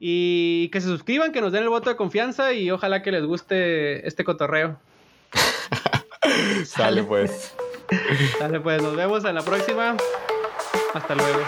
y 0.00 0.68
que 0.68 0.80
se 0.80 0.86
suscriban, 0.86 1.32
que 1.32 1.40
nos 1.40 1.52
den 1.52 1.64
el 1.64 1.68
voto 1.68 1.90
de 1.90 1.96
confianza 1.96 2.52
y 2.52 2.70
ojalá 2.70 3.02
que 3.02 3.12
les 3.12 3.24
guste 3.24 4.06
este 4.06 4.24
cotorreo. 4.24 4.78
Sale 6.64 7.02
pues. 7.02 7.54
Sale 8.38 8.60
pues, 8.60 8.82
nos 8.82 8.94
vemos 8.96 9.24
en 9.24 9.34
la 9.34 9.42
próxima. 9.42 9.96
Hasta 10.94 11.14
luego. 11.14 11.40